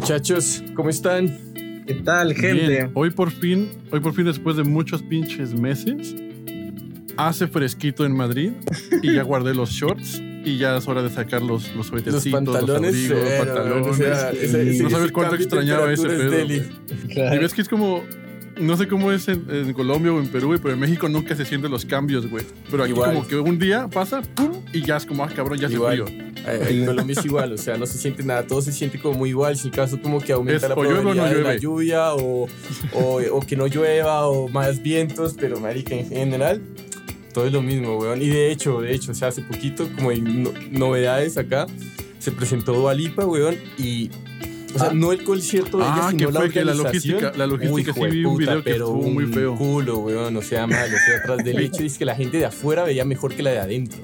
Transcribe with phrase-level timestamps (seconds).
[0.00, 1.28] Muchachos, ¿cómo están?
[1.86, 2.68] ¿Qué tal, gente?
[2.68, 6.16] Bien, hoy por fin, hoy por fin después de muchos pinches meses,
[7.18, 8.52] hace fresquito en Madrid
[9.02, 13.10] y ya guardé los shorts y ya es hora de sacar los, los Los pantalones,
[13.10, 13.86] los abrigos, cero, pantalones.
[13.88, 16.46] o sea, ese- ese- no sabes cuánto extrañaba ese pedo.
[17.12, 17.36] Claro.
[17.36, 18.02] Y ves que es como,
[18.60, 21.44] no sé cómo es en, en Colombia o en Perú, pero en México nunca se
[21.44, 22.44] sienten los cambios, güey.
[22.70, 23.14] Pero aquí Igual.
[23.14, 26.04] como que un día pasa, pum, y ya es como, ah, cabrón, ya Igual.
[26.04, 26.04] frío.
[26.46, 29.18] Eh, En Colombia es igual, o sea, no se siente nada, todo se siente como
[29.18, 29.56] muy igual.
[29.56, 32.48] Si acaso, como que aumenta Es la o no probabilidad de la lluvia o,
[32.94, 36.60] o, o que no llueva o más vientos, pero, marica, en general,
[37.32, 38.20] todo es lo mismo, weón.
[38.22, 41.66] Y de hecho, de hecho, o sea, hace poquito, como en no- novedades acá,
[42.18, 44.10] se presentó Dualipa, weón, y.
[44.74, 44.94] O sea, Ah.
[44.94, 47.92] no el concierto de ella, Ah, sino que la fue que la logística- la logística
[47.92, 49.56] sí Uy, vi un video que pero estuvo muy un feo.
[49.56, 52.44] culo, weón, o sea, mal, o sea, tras del hecho es que la gente de
[52.46, 53.98] afuera veía mejor que la de adentro.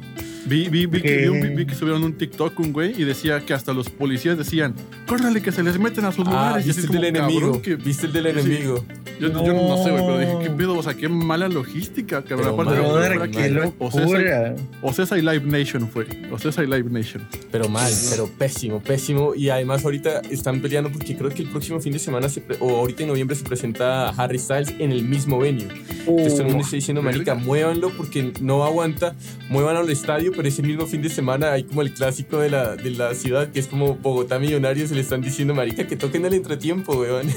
[0.47, 3.41] Vi, vi, vi, que, vi, un- vi que subieron un TikTok un güey y decía
[3.41, 4.75] que hasta los policías decían,
[5.07, 6.67] córrale que se les meten a sus Ah, lugares.
[6.67, 7.63] y así viste el como, del enemigo.
[7.63, 8.41] que- Viste el del Sí.
[8.41, 8.85] enemigo.
[9.19, 10.39] Yo, yo no sé, güey, pero dije, No.
[10.41, 10.77] ¿qué pedo?
[10.79, 12.49] O sea, qué mala logística, cabrón.
[12.61, 14.55] Aparte qué locura.
[14.83, 16.07] Ocesa y Live Nation fue.
[16.31, 17.27] Ocesa y Live Nation.
[17.51, 19.35] Pero mal, pero pésimo, pésimo.
[19.35, 22.59] Y además ahorita están peleando porque creo que el próximo fin de semana, se pre-
[22.61, 25.67] o ahorita en noviembre, se presenta Harry Styles en el mismo venue.
[26.07, 29.15] Entonces todo el mundo está diciendo, marica, muévanlo porque no aguanta,
[29.49, 32.77] muévanlo al estadio, pero ese mismo fin de semana hay como el clásico de la,
[32.77, 36.25] de la ciudad, que es como Bogotá Millonarios, se le están diciendo, marica, que toquen
[36.27, 37.29] el entretiempo, weón.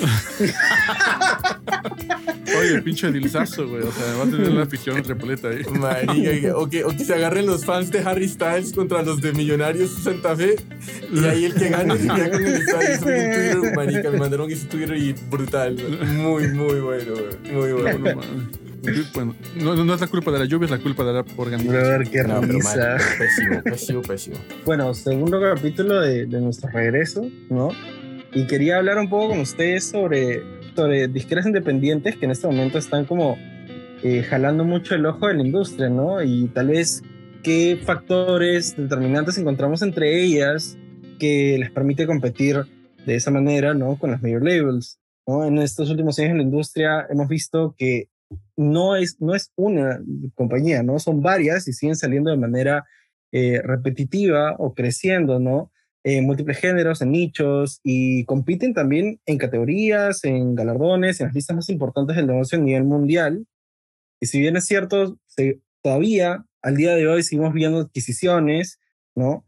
[2.59, 3.83] Oye, pinche dilzazo, güey.
[3.83, 5.63] O sea, va a tener la afición repleta ahí.
[5.79, 9.33] Marica, o que, o que se agarren los fans de Harry Styles contra los de
[9.33, 10.55] Millonarios Santa Fe
[11.13, 12.99] y ahí el que gane se queda con el estadio.
[12.99, 15.77] Twitter, marica, me mandaron ese Twitter y brutal,
[16.17, 18.21] muy, muy bueno, güey, muy No, bueno.
[18.21, 18.68] no.
[19.13, 22.03] Bueno, no, no es la culpa de la lluvia, es la culpa de la organización.
[22.05, 22.75] Qué No, risa.
[22.77, 24.37] mal, pésimo, pésimo, pésimo.
[24.65, 27.69] Bueno, segundo capítulo de, de nuestro regreso, ¿no?
[28.33, 30.43] Y quería hablar un poco con ustedes sobre,
[30.75, 33.37] sobre disqueras independientes que en este momento están como
[34.03, 36.21] eh, jalando mucho el ojo de la industria, ¿no?
[36.23, 37.01] Y tal vez
[37.43, 40.77] qué factores determinantes encontramos entre ellas
[41.19, 42.65] que les permite competir
[43.05, 43.97] de esa manera, ¿no?
[43.97, 45.43] Con las major labels, ¿no?
[45.45, 48.07] En estos últimos años en la industria hemos visto que
[48.57, 49.99] no es, no es una
[50.35, 50.99] compañía, ¿no?
[50.99, 52.85] Son varias y siguen saliendo de manera
[53.31, 55.71] eh, repetitiva o creciendo, ¿no?
[56.03, 61.55] En múltiples géneros, en nichos y compiten también en categorías, en galardones, en las listas
[61.55, 63.45] más importantes del negocio a nivel mundial.
[64.21, 68.79] Y si bien es cierto, se- todavía al día de hoy seguimos viendo adquisiciones,
[69.15, 69.45] ¿no?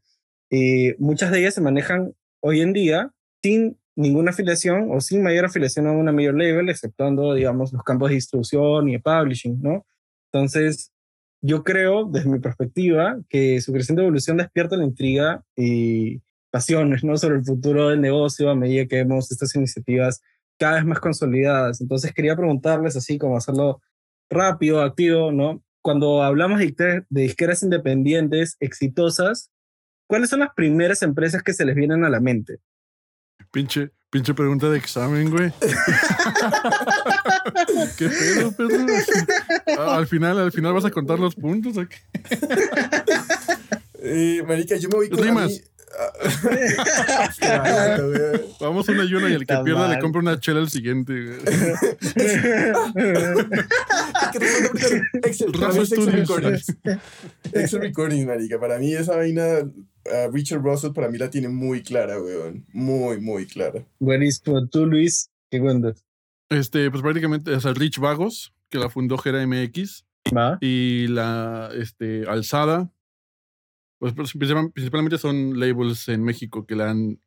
[0.49, 3.11] Eh, muchas de ellas se manejan hoy en día
[3.43, 8.09] sin ninguna afiliación o sin mayor afiliación a una mayor label, exceptuando, digamos, los campos
[8.09, 9.85] de distribución y de publishing, ¿no?
[10.31, 10.91] Entonces,
[11.41, 17.17] yo creo, desde mi perspectiva, que su creciente evolución despierta la intriga y pasiones, ¿no?
[17.17, 20.21] Sobre el futuro del negocio a medida que vemos estas iniciativas
[20.59, 21.81] cada vez más consolidadas.
[21.81, 23.81] Entonces, quería preguntarles así como hacerlo
[24.29, 25.63] rápido, activo, ¿no?
[25.81, 29.51] Cuando hablamos de, de disqueras independientes exitosas,
[30.07, 32.59] ¿cuáles son las primeras empresas que se les vienen a la mente?
[33.51, 35.51] Pinche, pinche pregunta de examen, güey.
[37.97, 38.85] ¿Qué pedo, Pedro?
[39.77, 41.75] Ah, Al final, al final vas a contar los puntos.
[43.99, 45.51] Eh, marica, yo me voy con a Rimas.
[45.51, 45.61] mí-
[45.93, 48.41] Ah, qué barato, güey.
[48.61, 51.11] Vamos una y una y el que Está pierda le compra una chela al siguiente.
[55.23, 56.11] Excel, Excel.
[56.11, 56.65] Recordings.
[57.51, 58.57] Excel Recordings, marica.
[58.57, 59.43] Para mí esa vaina,
[60.31, 62.65] Richard Russell para mí la tiene muy clara, weón.
[62.73, 63.85] Muy, muy clara.
[63.99, 64.67] Buenísimo.
[64.67, 66.05] Tú, Luis, ¿qué cuentas?
[66.49, 70.57] Este, pues prácticamente, o sea, Rich Vagos, que la fundó Gera MX, ¿Va?
[70.61, 72.91] y la este, Alzada,
[73.99, 77.21] pues pues, principal- principalmente son labels en México que la han,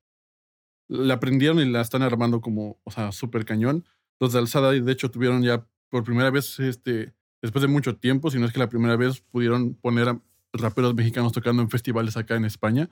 [0.89, 3.85] la aprendieron y la están armando como, o sea, súper cañón.
[4.21, 8.31] Los de Alzada, de hecho, tuvieron ya por primera vez, este, después de mucho tiempo,
[8.31, 10.21] si no es que la primera vez pudieron poner a
[10.61, 12.91] raperos mexicanos tocando en festivales acá en España.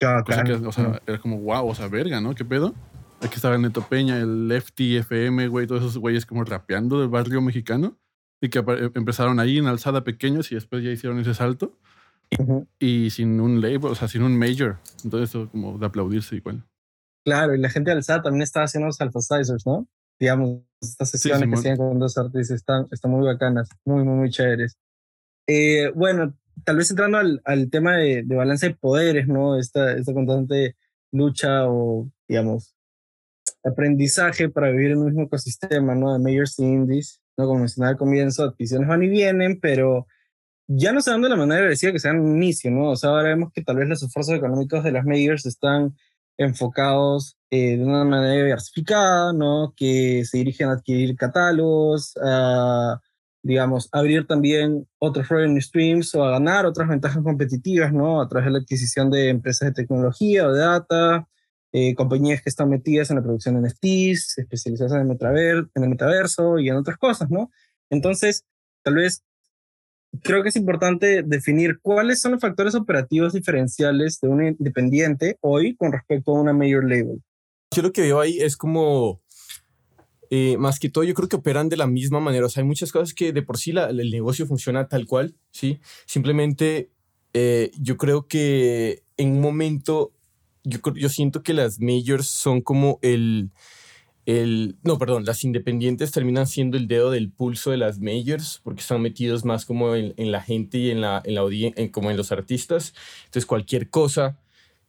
[0.00, 2.34] Cosa que, o sea, era como, wow, o sea, verga, ¿no?
[2.34, 2.74] ¿Qué pedo?
[3.20, 7.40] Aquí estaba Neto Peña, el Lefty FM, güey, todos esos güeyes como rapeando del barrio
[7.40, 7.98] mexicano.
[8.40, 8.62] Y que
[8.94, 11.76] empezaron ahí en alzada pequeños y después ya hicieron ese salto.
[12.38, 12.68] Ujú.
[12.78, 14.78] Y sin un label, o sea, sin un major.
[15.02, 16.62] Entonces, eso como de aplaudirse igual.
[17.24, 19.88] Claro, y la gente del SAT también estaba haciendo los alphasizers, ¿no?
[20.20, 21.58] Digamos, estas sesiones que Simón.
[21.58, 24.78] hacían con dos artistas están, están muy bacanas, muy, muy, muy chéveres.
[25.48, 26.34] Eh, bueno,
[26.64, 29.58] tal vez entrando al, al tema de, de balance de poderes, ¿no?
[29.58, 30.76] Esta, esta constante
[31.12, 32.74] lucha o, digamos,
[33.64, 36.12] aprendizaje para vivir en un mismo ecosistema, ¿no?
[36.12, 37.46] De majors y indies, ¿no?
[37.46, 40.06] Como mencionaba al comienzo, adquisiciones van y vienen, pero
[40.68, 42.90] ya no se dan de la manera agresiva que se dan en un inicio, ¿no?
[42.90, 45.96] O sea, ahora vemos que tal vez los esfuerzos económicos de las majors están
[46.36, 49.74] enfocados eh, de una manera diversificada, ¿no?
[49.76, 53.00] Que se dirigen a adquirir catálogos, a,
[53.42, 58.20] digamos, abrir también otros revenue streams o a ganar otras ventajas competitivas, ¿no?
[58.20, 61.28] A través de la adquisición de empresas de tecnología o de data,
[61.72, 65.82] eh, compañías que están metidas en la producción de NFTs, especializadas en el, metaver en
[65.82, 67.50] el metaverso y en otras cosas, ¿no?
[67.90, 68.44] Entonces,
[68.82, 69.22] tal vez
[70.22, 75.76] creo que es importante definir cuáles son los factores operativos diferenciales de un independiente hoy
[75.76, 77.22] con respecto a una major label.
[77.74, 79.20] Yo lo que veo ahí es como,
[80.30, 82.46] eh, más que todo, yo creo que operan de la misma manera.
[82.46, 85.34] O sea, hay muchas cosas que de por sí la, el negocio funciona tal cual,
[85.50, 85.80] ¿sí?
[86.06, 86.90] Simplemente
[87.32, 90.12] eh, yo creo que en un momento
[90.64, 93.50] yo, yo siento que las majors son como el,
[94.26, 98.82] el, no, perdón, las independientes terminan siendo el dedo del pulso de las majors porque
[98.82, 102.10] están metidos más como en, en la gente y en la, en la audiencia, como
[102.10, 102.92] en los artistas.
[103.24, 104.38] Entonces, cualquier cosa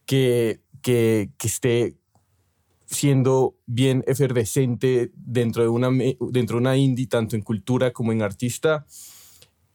[0.04, 1.99] que, que, que esté
[2.90, 5.88] siendo bien efervescente dentro de, una,
[6.32, 8.84] dentro de una indie, tanto en cultura como en artista,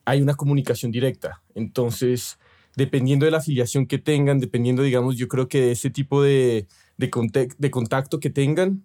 [0.03, 1.41] hay una comunicación directa.
[1.55, 2.37] Entonces,
[2.75, 6.67] dependiendo de la afiliación que tengan, dependiendo, digamos, yo creo que de ese tipo de,
[6.97, 7.09] de,
[7.57, 8.83] de contacto que tengan,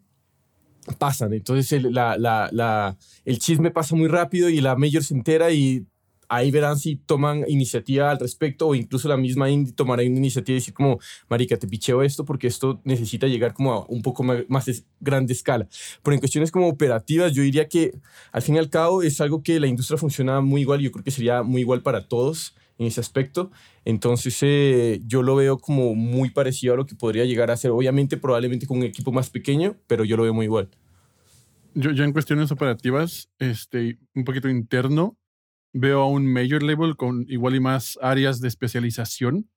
[0.99, 1.33] pasan.
[1.33, 5.87] Entonces la, la, la, el chisme pasa muy rápido y la mayor se entera y
[6.31, 10.55] ahí verán si toman iniciativa al respecto o incluso la misma indie tomará una iniciativa
[10.55, 14.23] y decir como, marica, te picheo esto porque esto necesita llegar como a un poco
[14.23, 15.69] más, más grande escala.
[16.03, 17.99] Pero en cuestiones como operativas, yo diría que
[18.31, 20.93] al fin y al cabo es algo que la industria funciona muy igual y yo
[20.93, 23.51] creo que sería muy igual para todos en ese aspecto.
[23.85, 27.73] Entonces eh, yo lo veo como muy parecido a lo que podría llegar a ser,
[27.73, 30.69] obviamente probablemente con un equipo más pequeño, pero yo lo veo muy igual.
[31.75, 35.17] Yo, yo en cuestiones operativas, este, un poquito interno,
[35.73, 39.49] veo a un major label con igual y más áreas de especialización,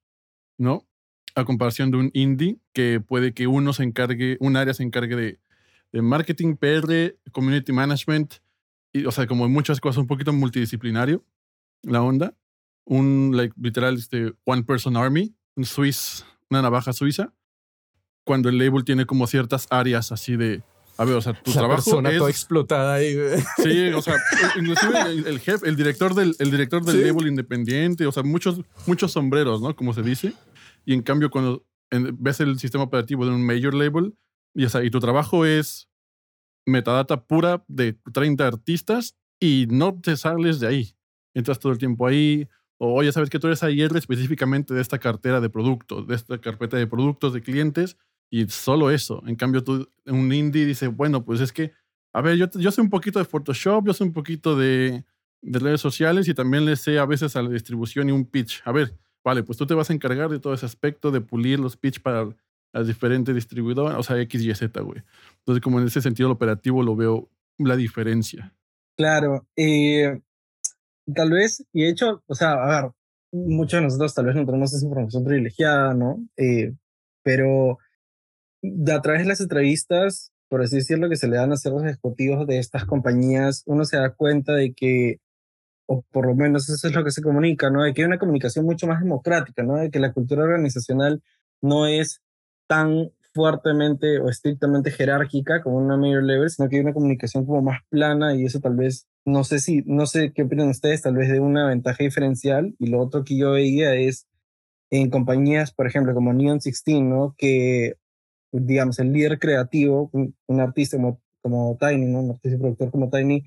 [0.58, 0.86] ¿no?
[1.34, 5.16] A comparación de un indie, que puede que uno se encargue, un área se encargue
[5.16, 5.40] de,
[6.02, 8.34] marketing, PR, community management,
[8.92, 11.24] y, o sea, como muchas cosas, un poquito multidisciplinario,
[11.82, 12.36] la onda
[12.84, 17.32] un, like, literal, este, one person army, un Swiss, una navaja suiza,
[18.24, 20.62] cuando el label tiene como ciertas áreas así de,
[20.96, 22.18] a ver, o sea, tu La trabajo persona es...
[22.18, 23.16] toda explotada ahí.
[23.62, 24.16] Sí, o sea,
[24.56, 27.02] inclusive el, el jefe, el director del, el director del Sí.
[27.04, 29.74] label independiente, o sea, muchos, muchos sombreros, ¿no?
[29.74, 30.32] Como se dice.
[30.84, 34.14] Y en cambio, cuando ves el sistema operativo de un major label,
[34.54, 35.88] y, o sea, y tu trabajo es
[36.66, 40.96] metadata pura de 30 artistas y no te sales de ahí.
[41.34, 42.48] Entras todo el tiempo ahí,
[42.78, 46.38] o ya sabes que tú eres IR específicamente de esta cartera de productos, de esta
[46.40, 47.96] carpeta de productos de clientes,
[48.30, 49.22] y solo eso.
[49.26, 51.72] En cambio, tú, un indie dice, bueno, pues es que,
[52.12, 55.04] a ver, yo, yo sé un poquito de Photoshop, yo sé un poquito de,
[55.42, 58.62] de redes sociales y también le sé a veces a la distribución y un pitch.
[58.64, 61.60] A ver, vale, pues tú te vas a encargar de todo ese aspecto, de pulir
[61.60, 62.28] los pitch para
[62.72, 65.02] las diferentes distribuidoras, o sea, X, Y, Z, güey.
[65.38, 67.28] Entonces, como en ese sentido el operativo lo veo
[67.58, 68.52] la diferencia.
[68.96, 69.46] Claro,
[71.14, 72.90] tal vez, y de hecho, o sea, a ver,
[73.32, 76.24] muchos de nosotros tal vez no tenemos esa información privilegiada, ¿no?
[76.36, 76.72] Eh,
[77.22, 77.78] pero
[78.64, 81.84] de a través de las entrevistas, por así decirlo, que se le dan a ciertos
[81.84, 85.18] ejecutivos de estas compañías, uno se da cuenta de que,
[85.86, 87.82] o por lo menos eso es lo que se comunica, ¿no?
[87.82, 89.76] De que hay una comunicación mucho más democrática, ¿no?
[89.76, 91.22] De que la cultura organizacional
[91.60, 92.22] no es
[92.66, 97.60] tan fuertemente o estrictamente jerárquica como una major level, sino que hay una comunicación como
[97.62, 101.16] más plana y eso tal vez, no sé si, no sé qué opinan ustedes, tal
[101.16, 102.74] vez de una ventaja diferencial.
[102.78, 104.26] Y lo otro que yo veía es
[104.90, 107.34] en compañías, por ejemplo, como Neon 16, ¿no?
[107.36, 107.96] Que,
[108.60, 112.20] digamos, el líder creativo, un, artista como, como Tiny, ¿no?
[112.20, 113.44] Un artista y productor como Tiny,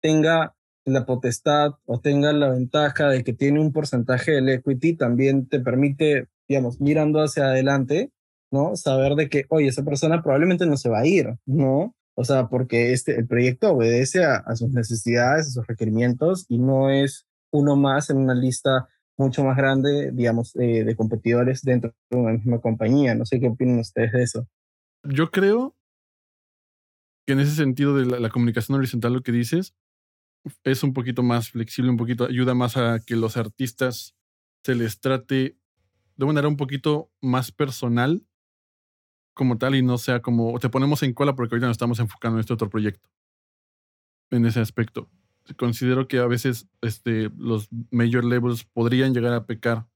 [0.00, 5.46] tenga la potestad o tenga la ventaja de que tiene un porcentaje del equity, también
[5.48, 8.10] te permite, digamos, mirando hacia adelante,
[8.50, 8.76] ¿no?
[8.76, 11.94] Saber de que, oye, esa persona probablemente no se va a ir, ¿no?
[12.14, 16.58] O sea, porque este, el proyecto obedece a, a sus necesidades, a sus requerimientos y
[16.58, 18.88] no es uno más en una lista
[19.18, 23.14] mucho más grande, digamos, eh, de competidores dentro de una misma compañía.
[23.14, 24.48] No sé qué opinan ustedes de eso.
[25.02, 25.76] Yo creo
[27.26, 29.74] que en ese sentido de la, comunicación horizontal, lo que dices,
[30.64, 34.14] es un poquito más flexible, un poquito ayuda más a que los artistas
[34.64, 35.58] se les trate
[36.16, 38.24] de manera un poquito más personal
[39.34, 42.38] como tal y no sea como te ponemos en cola porque ahorita nos estamos enfocando
[42.38, 43.08] en este otro proyecto.
[44.30, 45.08] En ese aspecto.
[45.56, 49.88] Considero que a veces este, los major levels podrían llegar a pecar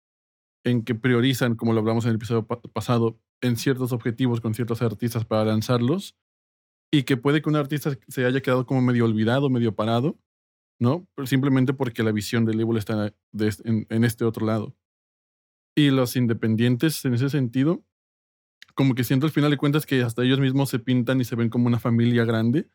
[0.64, 4.54] en que priorizan, como lo hablamos en el episodio pa- pasado, en ciertos objetivos con
[4.54, 6.16] ciertos artistas para lanzarlos
[6.92, 10.18] y que puede que un artista se haya quedado como medio olvidado, medio parado,
[10.80, 11.06] ¿no?
[11.24, 13.12] Simplemente porque la visión del label está
[13.64, 14.76] en, en este otro lado.
[15.76, 17.82] Y los independientes, en ese sentido,
[18.74, 21.36] como que siento al final de cuentas que hasta ellos mismos se pintan y se
[21.36, 22.68] ven como una familia grande,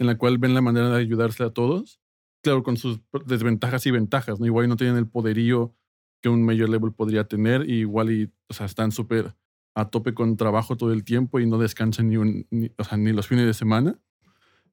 [0.00, 2.00] en la cual ven la manera de ayudarse a todos.
[2.42, 4.46] Claro, con sus desventajas y ventajas, ¿no?
[4.46, 5.76] Igual no tienen el poderío
[6.22, 9.36] que un major level podría tener, y igual y, o sea, están súper
[9.74, 12.98] a tope con trabajo todo el tiempo y no descansan ni, un, ni, o sea,
[12.98, 14.00] ni los fines de semana.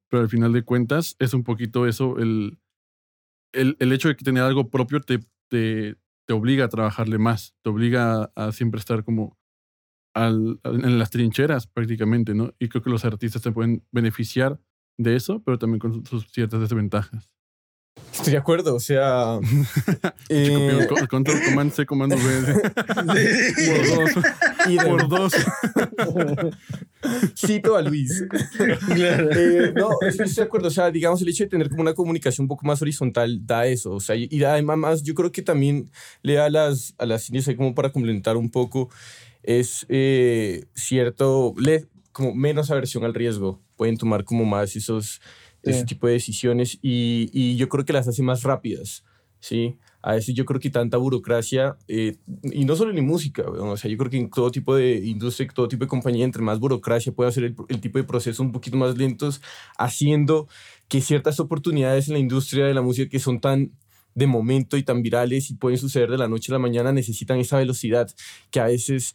[0.08, 2.58] Pero al final de cuentas es un poquito eso, el,
[3.52, 7.54] el, el hecho de que tener algo propio te, te, te obliga a trabajarle más,
[7.62, 9.38] te obliga a, a siempre estar como
[10.14, 12.54] al, en las trincheras prácticamente, ¿no?
[12.58, 14.58] Y creo que los artistas se pueden beneficiar
[14.98, 17.38] de eso, pero también con sus ciertas desventajas.
[18.12, 19.38] Estoy de acuerdo, o sea.
[20.28, 22.22] eh, control Command C, Comando B.
[24.84, 25.32] Por dos.
[25.96, 26.54] Por dos.
[27.36, 28.24] Cito a Luis.
[28.94, 29.30] Claro.
[29.32, 30.68] Eh, no, estoy de acuerdo.
[30.68, 33.66] O sea, digamos, el hecho de tener como una comunicación un poco más horizontal da
[33.66, 33.92] eso.
[33.92, 35.90] O sea, y además, yo creo que también
[36.22, 38.90] le da a las, a las indias ahí como para complementar un poco.
[39.44, 43.60] Es eh, cierto, le, como menos aversión al riesgo.
[43.78, 45.22] Pueden tomar como más esos
[45.62, 49.04] ese tipo de decisiones y, y, yo creo que las hace más rápidas,
[49.40, 49.76] ¿sí?
[50.02, 53.90] A veces yo creo que tanta burocracia, eh, y no solo en música, o sea,
[53.90, 57.12] yo creo que en todo tipo de industria, todo tipo de compañía, entre más burocracia
[57.12, 59.40] puede hacer el, el tipo de procesos un poquito más lentos,
[59.76, 60.48] haciendo
[60.86, 63.72] que ciertas oportunidades en la industria de la música que son tan
[64.14, 67.38] de momento y tan virales y pueden suceder de la noche a la mañana necesitan
[67.38, 68.10] esa velocidad
[68.50, 69.14] que a veces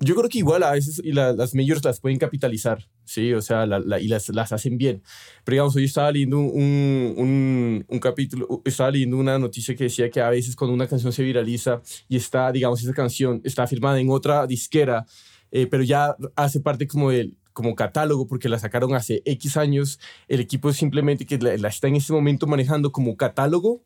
[0.00, 3.32] yo creo que igual a veces y la, las majors las pueden capitalizar, ¿sí?
[3.32, 5.02] O sea, la, la, y las, las hacen bien.
[5.44, 10.10] Pero digamos, hoy estaba leyendo un, un, un, capítulo, estaba leyendo una noticia que decía
[10.10, 14.00] que a veces cuando una canción se viraliza y está, digamos, esa canción está firmada
[14.00, 15.06] en otra disquera,
[15.52, 20.00] eh, pero ya hace parte como del como catálogo porque la sacaron hace X años,
[20.26, 23.84] el equipo simplemente que la, está en este momento manejando como catálogo,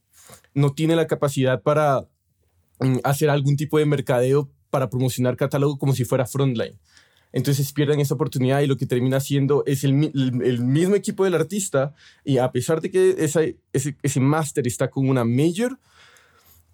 [0.54, 2.08] no tiene la capacidad para
[2.80, 6.78] mm, hacer algún tipo de mercadeo para promocionar catálogo como si fuera Frontline.
[7.32, 11.34] Entonces pierden esa oportunidad y lo que termina siendo es el, el, mismo equipo del
[11.34, 11.94] artista
[12.24, 15.78] y a pesar de que ese, ese máster está con una major,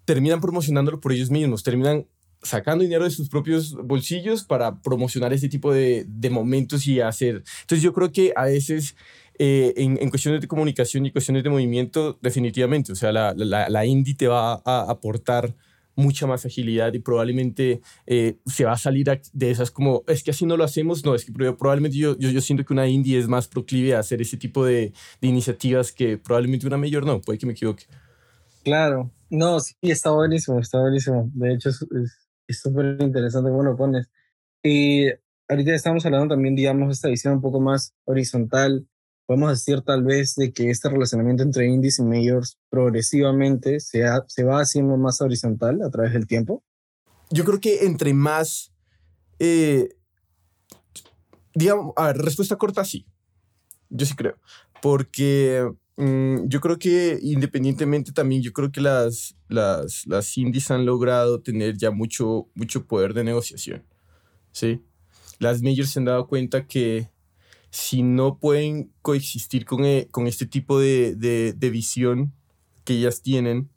[0.05, 2.05] terminan promocionándolo por ellos mismos, terminan
[2.41, 7.43] sacando dinero de sus propios bolsillos para promocionar ese tipo de, de momentos y hacer.
[7.61, 8.95] Entonces yo creo que a veces
[9.39, 13.67] eh, en, en, cuestiones de comunicación y cuestiones de movimiento, definitivamente, o sea, la, la,
[13.67, 15.55] la indie te va a aportar
[15.95, 20.31] mucha más agilidad y probablemente eh, se va a salir de esas como, es que
[20.31, 23.17] así no lo hacemos, no, es que probablemente yo, yo, yo siento que una indie
[23.17, 27.21] es más proclive a hacer ese tipo de, de iniciativas que probablemente una mayor no,
[27.21, 27.85] puede que me equivoque.
[28.63, 31.29] Claro, no, sí, está buenísimo, está buenísimo.
[31.33, 31.69] De hecho,
[32.47, 34.09] es súper interesante cómo lo pones.
[34.63, 35.07] Y
[35.47, 38.87] ahorita estamos hablando también, digamos, esta visión un poco más horizontal
[39.25, 44.23] podemos decir tal vez de que este relacionamiento entre indies y majors progresivamente se, ha,
[44.27, 46.63] se va haciendo más horizontal a través del tiempo?
[47.31, 48.71] Yo creo que entre más,
[49.39, 49.89] eh,
[51.53, 53.07] digamos, a ver, respuesta corta sí,
[53.89, 54.37] yo sí creo,
[54.81, 55.67] porque
[55.97, 61.41] mmm, yo creo que independientemente también, yo creo que las, las, las indies han logrado
[61.41, 63.83] tener ya mucho, mucho poder de negociación,
[64.51, 64.83] ¿sí?
[65.39, 67.09] Las majors se han dado cuenta que
[67.75, 72.31] si no pueden coexistir con, eh, con este tipo de, de, visión
[72.85, 73.69] que ellas tienen,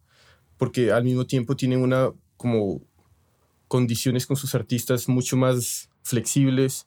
[0.56, 2.80] porque al mismo tiempo tienen una como
[3.66, 6.86] condiciones con sus artistas mucho más flexibles,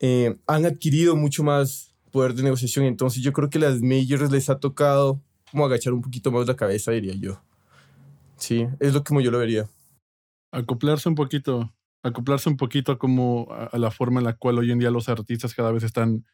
[0.00, 4.48] eh, han adquirido mucho más poder de negociación, entonces yo creo que las majors les
[4.48, 5.20] ha tocado
[5.50, 7.42] como agachar un poquito más la cabeza, diría yo.
[8.38, 9.68] Sí, es lo como yo lo vería.
[10.50, 11.70] Acoplarse un poquito
[12.02, 15.54] acoplarse un poquito como a, la forma en la cual hoy en día los artistas
[15.54, 16.24] cada vez están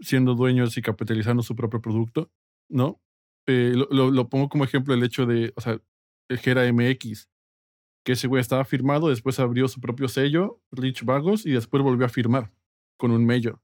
[0.00, 2.30] siendo dueños y capitalizando su propio producto,
[2.68, 3.00] ¿no?
[3.46, 5.80] Eh, lo, lo, pongo como ejemplo el hecho de, o sea,
[6.30, 7.28] Gera MX,
[8.04, 12.06] que ese güey estaba firmado, después abrió su propio sello, Rich Vagos, y después volvió
[12.06, 12.52] a firmar
[12.98, 13.60] con un major,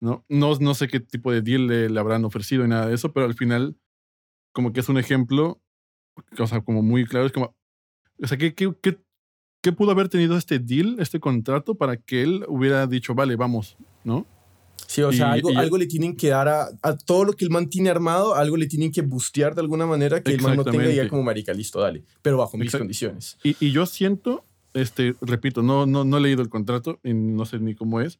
[0.00, 0.24] ¿no?
[0.28, 3.12] No, no sé qué tipo de deal le, le habrán ofrecido y nada de eso,
[3.12, 3.76] pero al final
[4.52, 5.60] como que es un ejemplo,
[6.38, 7.56] o sea, como muy claro, es como,
[8.22, 9.00] o sea, ¿qué, qué, qué
[9.62, 13.76] ¿qué pudo haber tenido este deal, este contrato, para que él hubiera dicho, vale, vamos,
[14.04, 14.26] ¿no?
[14.86, 17.32] Sí, o sea, y, algo, y, algo, le tienen que dar a, a, todo lo
[17.32, 20.42] que el man tiene armado, algo le tienen que bustear de alguna manera que el
[20.42, 23.38] man no tenga ya como marica, listo, dale, pero bajo mis condiciones.
[23.42, 27.46] Y, y, yo siento, este, repito, no, no, no he leído el contrato y no
[27.46, 28.18] sé ni cómo es,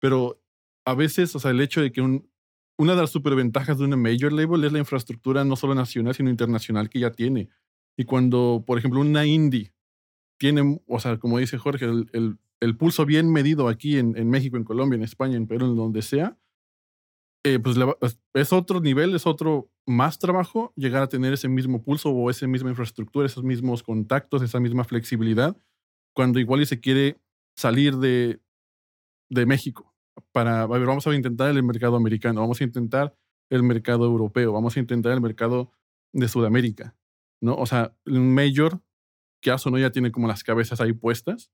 [0.00, 0.40] pero
[0.84, 2.28] a veces, o sea, el hecho de que un,
[2.78, 6.30] una de las superventajas de una major label es la infraestructura no solo nacional, sino
[6.30, 7.48] internacional que ya tiene.
[7.96, 9.72] Y cuando, por ejemplo, una indie
[10.38, 14.30] tienen, o sea, como dice Jorge, el, el, el pulso bien medido aquí en, en,
[14.30, 16.36] México, en Colombia, en España, en Perú, en donde sea,
[17.44, 17.76] eh, pues
[18.34, 22.46] es otro nivel, es otro más trabajo llegar a tener ese mismo pulso o esa
[22.46, 25.56] misma infraestructura, esos mismos contactos, esa misma flexibilidad,
[26.14, 27.20] cuando igual y se quiere
[27.56, 28.40] salir de,
[29.30, 29.94] de México.
[30.32, 33.16] Para, a ver, vamos a intentar el mercado americano, vamos a intentar
[33.50, 35.72] el mercado europeo, vamos a intentar el mercado
[36.12, 36.96] de Sudamérica,
[37.40, 37.54] ¿no?
[37.54, 38.82] O sea, un mayor
[39.40, 41.50] que o no ya tiene como las cabezas ahí puestas,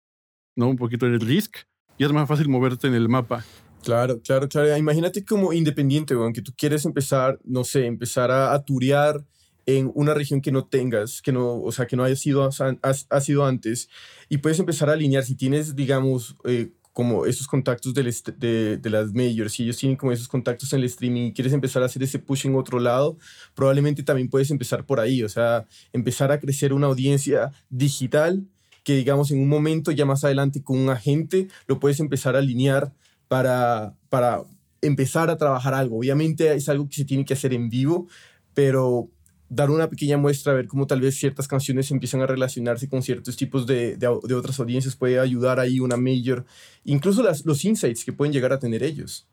[0.56, 0.68] ¿no?
[0.68, 1.58] Un poquito el risk
[1.98, 3.44] y es más fácil moverte en el mapa.
[3.82, 4.76] Claro, claro, claro.
[4.76, 9.24] Imagínate como independiente, weón, que tú quieres empezar, no sé, empezar a, a turear
[9.66, 13.20] en una región que no tengas, que no, o sea, que no haya sido, ha,
[13.20, 13.88] sido antes,
[14.28, 19.12] y puedes empezar a alinear si tienes, digamos, eh, como esos contactos de, de, las
[19.12, 22.04] majors, si ellos tienen como esos contactos en el streaming y quieres empezar a hacer
[22.04, 23.18] ese push en otro lado,
[23.54, 28.46] probablemente también puedes empezar por ahí, o sea, empezar a crecer una audiencia digital
[28.84, 32.38] que digamos en un momento ya más adelante con un agente lo puedes empezar a
[32.38, 32.92] alinear
[33.26, 34.44] para, para
[34.80, 35.98] empezar a trabajar algo.
[35.98, 38.06] Obviamente es algo que se tiene que hacer en vivo,
[38.54, 39.10] pero
[39.54, 43.02] dar una pequeña muestra, a ver cómo tal vez ciertas canciones empiezan a relacionarse con
[43.02, 46.44] ciertos tipos de, de, otras audiencias, puede ayudar ahí una mayor,
[46.84, 49.26] incluso las, los insights que pueden llegar a tener ellos.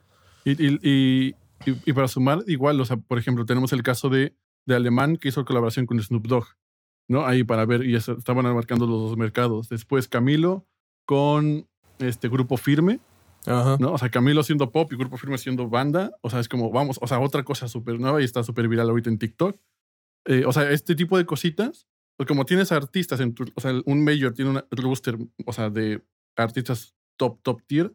[0.46, 1.36] Y, y,
[1.66, 4.36] y, para sumar, igual, o sea, por ejemplo, tenemos el caso de,
[4.66, 6.46] de Alemán que hizo colaboración con Snoop Dogg,
[7.08, 7.26] ¿no?
[7.26, 9.70] Ahí para ver, y estaban abarcando los dos mercados.
[9.70, 10.66] Después Camilo
[11.06, 11.68] con
[12.00, 13.00] este grupo firme,
[13.46, 13.78] Ajá.
[13.80, 13.94] ¿no?
[13.94, 16.12] O sea, Camilo siendo pop y Grupo Firme siendo banda.
[16.22, 18.90] O sea, es como, vamos, o sea, otra cosa súper nueva y está súper viral
[18.90, 19.58] ahorita en TikTok.
[20.26, 21.88] Eh, o sea, este tipo de cositas,
[22.18, 25.70] pues como tienes artistas en tu, o sea, un major tiene un roster, o sea,
[25.70, 26.04] de
[26.36, 27.94] artistas top, top tier,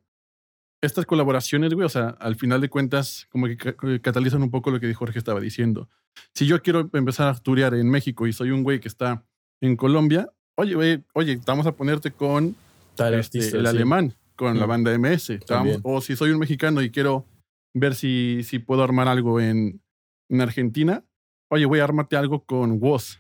[0.83, 4.81] estas colaboraciones, güey, o sea, al final de cuentas, como que catalizan un poco lo
[4.81, 5.89] que Jorge estaba diciendo.
[6.35, 9.25] Si yo quiero empezar a turear en México y soy un güey que está
[9.61, 12.57] en Colombia, oye, güey, oye, vamos a ponerte con
[12.99, 15.39] este, el alemán, con la banda MS.
[15.83, 17.27] o si soy un mexicano y quiero
[17.75, 19.83] ver si, si puedo armar algo en,
[20.29, 21.05] en Argentina,
[21.49, 23.19] oye, voy a armarte algo con Woz,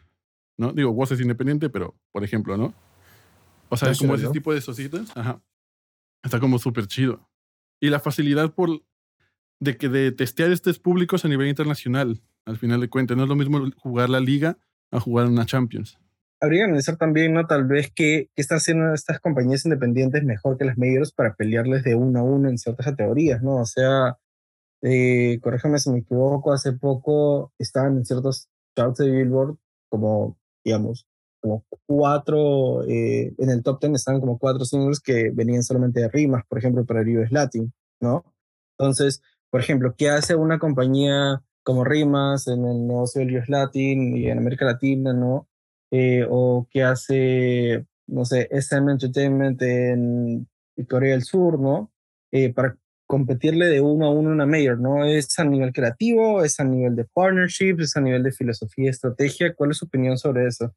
[0.56, 0.72] ¿no?
[0.72, 2.74] Digo, Woz es independiente, pero, por ejemplo, ¿no?
[3.68, 5.42] O sea, es como ese tipo de societas, ajá.
[6.22, 7.28] Está como súper chido.
[7.80, 8.82] Y la facilidad por
[9.60, 13.16] de que de testear estos públicos a nivel internacional, al final de cuentas.
[13.16, 14.58] No es lo mismo jugar la liga
[14.90, 15.98] a jugar una Champions.
[16.40, 17.46] Habría que analizar también, ¿no?
[17.46, 21.94] Tal vez que, están haciendo estas compañías independientes mejor que las majors para pelearles de
[21.94, 23.56] uno a uno en ciertas categorías, ¿no?
[23.56, 24.18] O sea,
[24.88, 29.56] eh, corréjame si me equivoco, hace poco estaban en ciertos charts de Billboard
[29.88, 31.08] como, digamos,
[31.40, 36.08] como cuatro, eh, en el top ten estaban como cuatro singles que venían solamente de
[36.08, 38.24] rimas, por ejemplo, para el US Latin, ¿no?
[38.78, 44.16] Entonces, por ejemplo, ¿qué hace una compañía como Rimas en el negocio del US Latin
[44.16, 45.48] y en América Latina, ¿no?
[45.90, 50.46] Eh, o qué hace, no sé, SM Entertainment en
[50.88, 51.90] Corea del Sur, ¿no?
[52.30, 55.04] Eh, para competirle de uno a uno una mayor, ¿no?
[55.04, 59.54] ¿Es a nivel creativo, es a nivel de partnerships, es a nivel de filosofía estrategia?
[59.54, 60.74] ¿Cuál es su opinión sobre eso?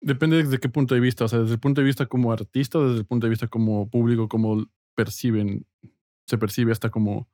[0.00, 2.80] Depende desde qué punto de vista, o sea, desde el punto de vista como artista
[2.80, 5.64] desde el punto de vista como público, como perciben,
[6.26, 7.28] se percibe hasta como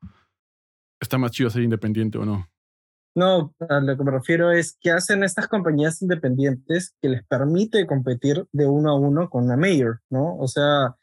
[1.01, 2.47] está más chido ser independiente o no.
[3.15, 7.87] No, a lo que me refiero es que hacen estas compañías independientes que les permite
[7.87, 10.37] competir de uno a uno con una mayor, ¿no?
[10.37, 10.95] O sea,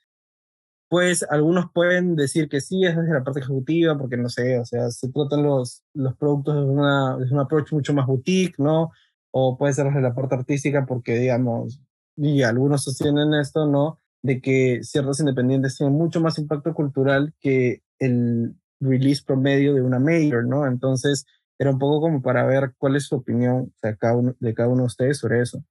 [0.88, 4.66] pues algunos pueden decir que sí, es desde la parte ejecutiva, porque no sé, o
[4.66, 8.92] sea, se tratan los, los productos desde, una, desde un approach mucho más boutique, ¿no?
[9.32, 11.82] O puede ser desde la parte artística, porque digamos,
[12.16, 14.00] y algunos sostienen esto, ¿no?
[14.22, 20.00] De que ciertos independientes tienen mucho más impacto cultural que el release promedio de una
[20.00, 20.68] mayor, ¿no?
[20.68, 21.26] Entonces,
[21.58, 24.70] era un poco como para ver cuál es su opinión de cada uno de, cada
[24.70, 25.64] uno de ustedes sobre eso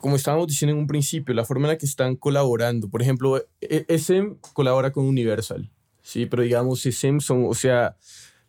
[0.00, 2.88] como estábamos diciendo en un principio, la forma en la que están colaborando.
[2.88, 5.70] Por ejemplo, SM colabora con Universal,
[6.02, 6.26] ¿sí?
[6.26, 7.96] Pero digamos, SM son, o sea,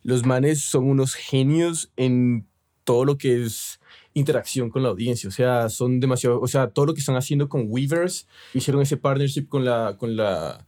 [0.02, 2.46] los manes son unos genios en
[2.84, 3.80] todo lo que es
[4.14, 5.28] interacción con la audiencia.
[5.28, 8.96] O sea, son demasiado, o sea, todo lo que están haciendo con Weavers, hicieron ese
[8.96, 10.66] partnership con la, con la,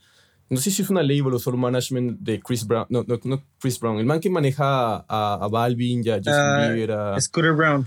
[0.51, 3.43] no sé si es una label o solo management de Chris Brown, no, no, no
[3.59, 7.21] Chris Brown, el man que maneja a, a Balvin, ya Justin uh, Bieber, a...
[7.21, 7.87] Scooter Brown.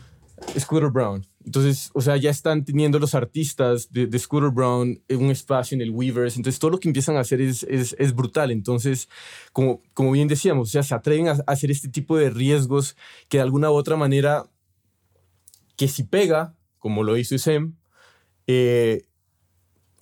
[0.58, 1.26] Scooter Brown.
[1.48, 5.82] Entonces, o sea, ya están teniendo los artistas de, de, Scooter Brown un espacio en
[5.82, 6.36] el Weavers.
[6.36, 8.52] Entonces, todo lo que empiezan a hacer es, es, es brutal.
[8.52, 9.08] Entonces,
[9.54, 12.98] como, como bien decíamos, o sea, se atreven a, hacer este tipo de riesgos
[13.30, 14.44] que de alguna u otra manera,
[15.78, 17.76] que si pega, como lo hizo Sem,
[18.46, 19.04] eh,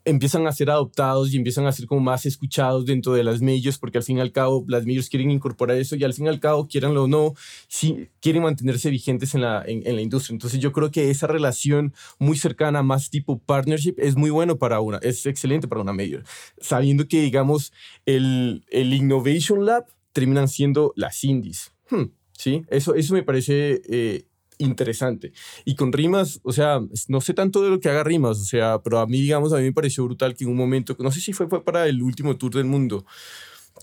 [0.05, 3.79] empiezan a ser adoptados y empiezan a ser como más escuchados dentro de las medios,
[3.79, 6.29] porque al fin y al cabo las medios quieren incorporar eso y al fin y
[6.29, 7.33] al cabo, quieranlo o no,
[7.67, 10.35] sí, quieren mantenerse vigentes en la, en, la industria.
[10.35, 14.79] Entonces yo creo que esa relación muy cercana, más tipo partnership, es muy bueno para
[14.79, 16.23] una, es excelente para una mayor,
[16.59, 17.73] sabiendo que, digamos,
[18.05, 21.73] el, el Innovation Lab terminan siendo las indies.
[21.89, 22.63] Hmm, ¿Sí?
[22.69, 23.81] Eso, eso me parece...
[23.89, 24.25] Eh,
[24.57, 25.33] interesante.
[25.63, 28.79] Y con rimas, o sea, no sé tanto de lo que haga rimas, o sea,
[28.83, 31.19] pero a mí, digamos, a mí me pareció brutal que en un momento, no sé
[31.19, 33.05] si fue, fue para el último tour del mundo,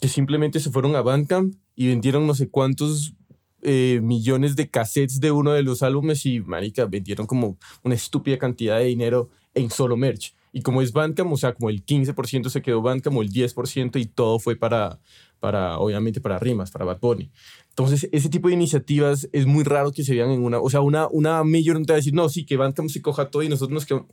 [0.00, 3.14] que simplemente se fueron a Bandcamp y vendieron no sé cuántos
[3.62, 8.36] eh, millones de cassettes de uno de los álbumes y, marica, vendieron como una estúpida
[8.38, 10.34] cantidad de dinero en solo merch.
[10.52, 14.00] Y como es Bandcamp, o sea, como el 15% se quedó Bandcamp o el 10%
[14.00, 15.00] y todo fue para,
[15.40, 17.30] para, obviamente, para rimas, para Bad Bunny.
[17.72, 20.82] Entonces, ese tipo de iniciativas es muy raro que se vean en una, o sea,
[20.82, 23.42] una, una mayor no te va a decir, no, sí, que Bandcamp se coja todo
[23.42, 24.08] y nosotros nos quedamos.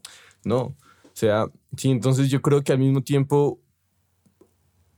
[0.46, 0.76] No, o
[1.14, 3.60] sea, sí, entonces yo creo que al mismo tiempo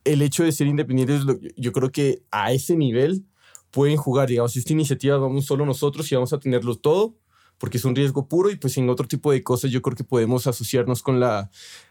[0.04, 1.24] el hecho de ser independientes,
[1.56, 3.26] yo creo que a ese nivel
[3.72, 7.18] pueden jugar, digamos, esta iniciativa vamos solo nosotros y vamos a tenerlo todo,
[7.58, 10.04] porque es un riesgo puro y pues en otro tipo de cosas yo creo que
[10.04, 11.50] podemos asociarnos con, la,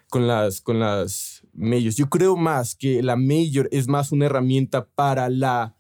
[0.09, 1.97] con, las, con las majors.
[1.97, 5.77] Yo creo más que la major es más una herramienta para la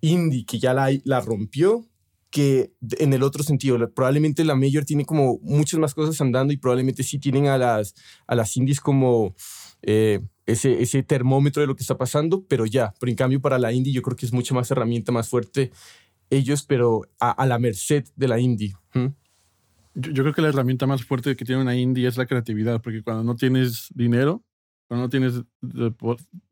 [0.00, 1.86] indie que ya la, rompió
[2.30, 3.78] que en el otro sentido.
[3.92, 7.94] Probablemente la major tiene como muchas más cosas andando y probablemente sí tienen a las,
[8.26, 9.34] a las indies como...
[9.82, 13.56] Eh, ese, ese termómetro de lo que está pasando, pero ya, pero en cambio para
[13.56, 15.70] la indie yo creo que es mucho más herramienta, más fuerte
[16.30, 18.72] ellos, pero a, la merced de la indie.
[19.94, 23.02] Yo, creo que la herramienta más fuerte que tiene una indie es la creatividad, porque
[23.02, 24.44] cuando no tienes dinero,
[24.86, 25.42] cuando no tienes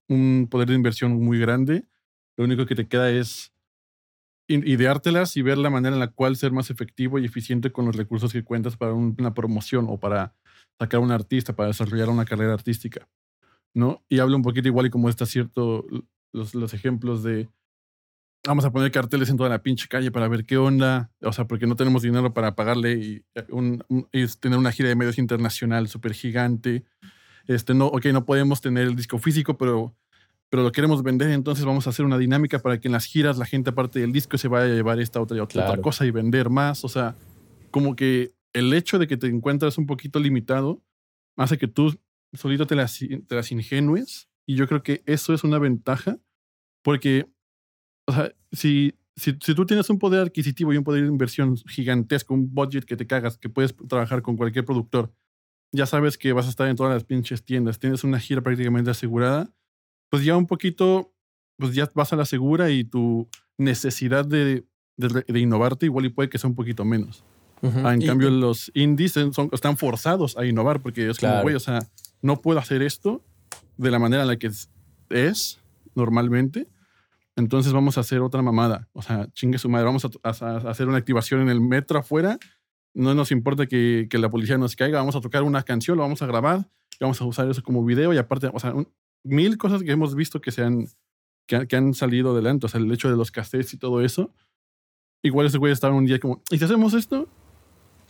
[0.08, 1.84] un poder de inversión muy grande,
[2.38, 3.52] lo único que te queda es
[4.48, 7.96] ideártelas y ver la manera en la cual ser más efectivo y eficiente con los
[7.96, 10.34] recursos que cuentas para una promoción o para
[10.78, 13.06] sacar a un artista, para desarrollar una carrera artística.
[13.74, 14.02] ¿no?
[14.08, 15.84] Y habla un poquito igual y como está cierto
[16.32, 17.50] los, los ejemplos de
[18.46, 21.46] vamos a poner carteles en toda la pinche calle para ver qué onda, o sea,
[21.46, 23.84] porque no tenemos dinero para pagarle y, eh, un,
[24.40, 26.84] tener una gira de medios internacional súper gigante.
[27.46, 29.94] Este, no, ok, no podemos tener el disco físico, pero,
[30.50, 33.38] pero lo queremos vender, entonces vamos a hacer una dinámica para que en las giras
[33.38, 36.10] la gente aparte del disco se vaya a llevar esta otra, otra, otra cosa y
[36.10, 37.16] vender más, o sea,
[37.70, 40.82] como que el hecho de que te encuentras un poquito limitado
[41.36, 41.98] hace que tú
[42.32, 44.28] solito te las, te las ingenues.
[44.46, 46.18] Y yo creo que eso es una ventaja
[46.82, 47.28] porque,
[48.06, 51.56] o sea, si, si, si, tú tienes un poder adquisitivo y un poder de inversión
[51.56, 55.12] gigantesco, un budget que te cagas, que puedes trabajar con cualquier productor,
[55.72, 58.90] ya sabes que vas a estar en todas las pinches tiendas, tienes una gira prácticamente
[58.90, 59.52] asegurada,
[60.10, 61.12] pues ya un poquito,
[61.56, 64.64] pues ya vas a la segura y tu necesidad de,
[64.96, 67.24] de, innovarte igual y puede que sea un poquito menos.
[67.62, 71.60] Ah, en cambio, los indies son, están forzados a innovar porque es como, güey, o
[71.60, 71.80] sea,
[72.22, 73.24] no puedo hacer esto
[73.76, 74.50] de la manera en la que
[75.10, 75.60] es
[75.94, 76.68] normalmente.
[77.36, 78.88] Entonces vamos a hacer otra mamada.
[78.92, 79.86] O sea, chingue su madre.
[79.86, 82.38] Vamos a, hacer una activación en el metro afuera.
[82.94, 84.98] No nos importa que, la policía nos caiga.
[84.98, 86.68] Vamos a tocar una canción, lo vamos a grabar.
[86.98, 88.12] Y vamos a usar eso como video.
[88.12, 88.74] Y aparte, o sea,
[89.24, 90.88] mil cosas que hemos visto que, se han,
[91.46, 92.66] que, han salido adelante.
[92.66, 94.32] O sea, el hecho de los cassettes y todo eso.
[95.22, 97.28] Igual ese güey estaba un día como, ¿y si hacemos esto?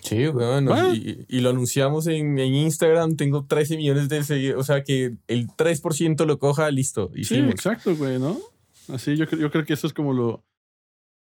[0.01, 4.85] Sí, bueno, y, lo anunciamos en, en, Instagram, tengo 13 millones de seguidores, o sea
[4.85, 7.11] que el 3% lo coja, listo.
[7.21, 8.39] Sí, exacto, güey, ¿no?
[8.89, 10.45] Así yo, yo creo que eso es como lo...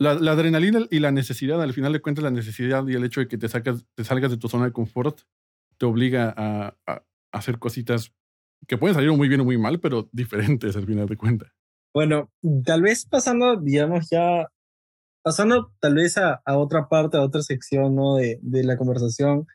[0.00, 3.28] La, adrenalina y la necesidad, al final de cuentas la necesidad y el hecho de
[3.28, 5.20] que te, sacas, te salgas de tu zona de confort
[5.78, 8.12] te obliga a, a, hacer cositas
[8.66, 11.50] que pueden salir muy bien o muy mal, pero diferentes al final de cuentas.
[11.92, 12.30] Bueno,
[12.64, 14.48] tal vez pasando, digamos, ya
[15.22, 18.16] pasando tal vez a, otra parte, a otra sección ¿no?
[18.16, 19.46] de, de la conversación,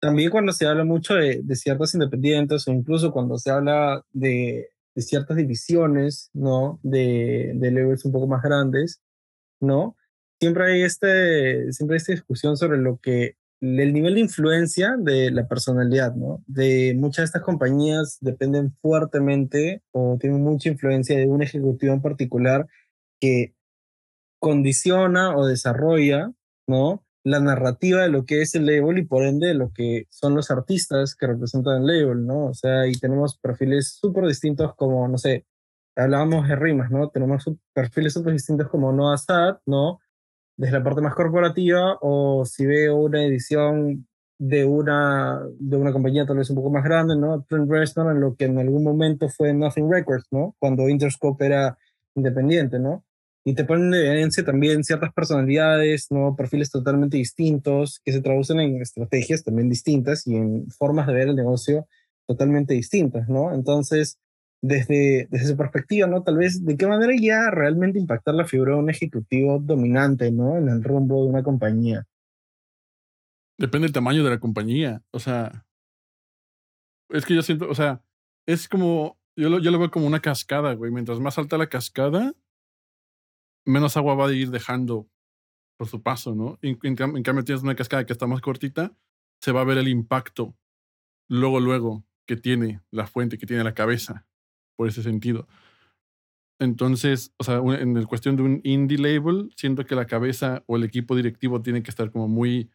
[0.00, 4.70] también cuando se habla mucho de, de, ciertas independientes o incluso cuando se habla de,
[4.94, 6.80] de ciertas divisiones, ¿no?
[6.82, 9.00] De, de levels un poco más grandes,
[9.60, 9.96] ¿no?
[10.40, 15.30] Siempre hay, este, siempre hay esta discusión sobre lo que el nivel de influencia de
[15.30, 16.42] la personalidad, ¿no?
[16.46, 22.02] De muchas de estas compañías dependen fuertemente o tienen mucha influencia de un ejecutivo en
[22.02, 22.66] particular
[23.20, 23.54] que
[24.40, 26.32] condiciona o desarrolla,
[26.68, 27.04] ¿no?
[27.24, 30.50] La narrativa de lo que es el label y por ende lo que son los
[30.50, 32.46] artistas que representan el label, ¿no?
[32.46, 35.46] O sea, y tenemos perfiles súper distintos como, no sé,
[35.96, 37.10] hablábamos de rimas, ¿no?
[37.10, 39.98] Tenemos perfiles súper distintos como Noah Sad, ¿no?
[40.58, 44.06] Desde la parte más corporativa o si veo una edición
[44.38, 47.44] de una, de una compañía tal vez un poco más grande, ¿no?
[47.48, 50.54] Trent Reznor en lo que en algún momento fue Nothing Records, ¿no?
[50.58, 51.78] Cuando Interscope era
[52.14, 53.04] independiente, ¿no?
[53.48, 56.36] y te ponen en evidencia también ciertas personalidades, ¿no?
[56.36, 61.28] perfiles totalmente distintos que se traducen en estrategias también distintas y en formas de ver
[61.28, 61.86] el negocio
[62.26, 63.54] totalmente distintas, ¿no?
[63.54, 64.18] Entonces,
[64.62, 66.22] desde, desde su perspectiva, ¿no?
[66.22, 70.56] Tal vez, ¿de qué manera ya realmente impactar la figura de un ejecutivo dominante, ¿no?
[70.56, 72.06] En el rumbo de una compañía.
[73.58, 75.66] Depende del tamaño de la compañía, o sea,
[77.10, 78.02] es que yo siento, o sea,
[78.46, 81.68] es como, yo lo, yo lo veo como una cascada, güey, mientras más alta la
[81.68, 82.34] cascada,
[83.66, 85.08] menos agua va a ir dejando
[85.76, 86.58] por su paso, ¿no?
[86.62, 88.96] En, en cambio, tienes una cascada que está más cortita,
[89.40, 90.56] se va a ver el impacto
[91.28, 94.26] luego, luego que tiene la fuente, que tiene la cabeza,
[94.78, 95.48] por ese sentido.
[96.60, 100.76] Entonces, o sea, en el cuestión de un indie label, siento que la cabeza o
[100.76, 102.70] el equipo directivo tiene que estar como muy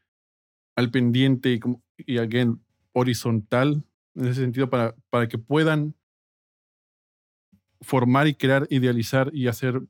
[0.75, 2.61] al pendiente y, como, y again,
[2.91, 3.85] horizontal
[4.15, 5.95] en ese sentido para, para que puedan
[7.79, 9.81] formar y crear, idealizar y hacer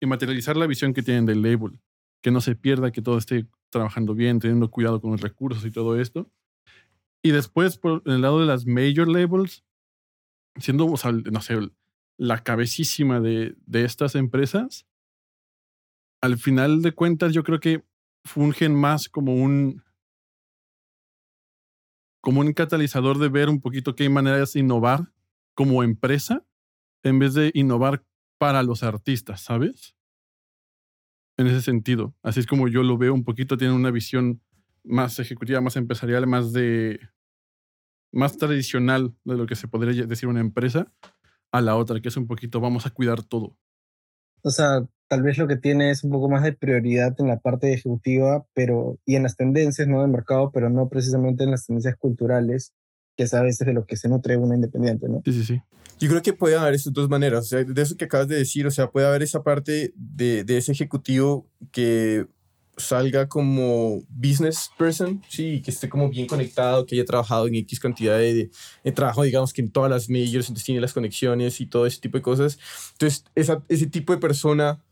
[0.00, 1.80] y materializar la visión que tienen del label.
[2.22, 5.72] Que no se pierda, que todo esté trabajando bien, teniendo cuidado con los recursos y
[5.72, 6.30] todo esto.
[7.22, 9.64] Y después, por el lado de las major labels,
[10.56, 11.58] siendo, no sé,
[12.16, 14.86] la cabecísima de, de estas empresas,
[16.20, 17.84] al final de cuentas yo creo que
[18.24, 19.82] fungen más como un
[22.20, 25.10] como un catalizador de ver un poquito qué maneras de innovar
[25.54, 26.44] como empresa
[27.02, 28.04] en vez de innovar
[28.38, 29.96] para los artistas, ¿sabes?
[31.38, 32.14] En ese sentido.
[32.22, 34.42] Así es como yo lo veo un poquito, tiene una visión
[34.84, 37.00] más ejecutiva, más empresarial, más de
[38.12, 40.92] más tradicional de lo que se podría decir una empresa
[41.52, 43.56] a la otra, que es un poquito, vamos a cuidar todo.
[44.42, 47.40] O sea, tal vez lo que tiene es un poco más de prioridad en la
[47.40, 50.02] parte ejecutiva, pero y en las tendencias, ¿no?
[50.02, 52.72] Del mercado, pero no precisamente en las tendencias culturales,
[53.16, 55.20] que es a veces de lo que se nutre una independiente, ¿no?
[55.24, 55.62] Sí, sí, sí.
[55.98, 58.36] Yo creo que puede haber esas dos maneras, o sea, de eso que acabas de
[58.36, 62.26] decir, o sea, puede haber esa parte de, de ese ejecutivo que
[62.80, 67.78] salga como business person, sí, que esté como bien conectado, que haya trabajado en X
[67.78, 68.50] cantidad de,
[68.82, 72.00] de trabajo, digamos que en todas las majors, entonces tiene las conexiones y todo ese
[72.00, 72.58] tipo de cosas.
[72.92, 74.82] Entonces, esa, ese tipo de persona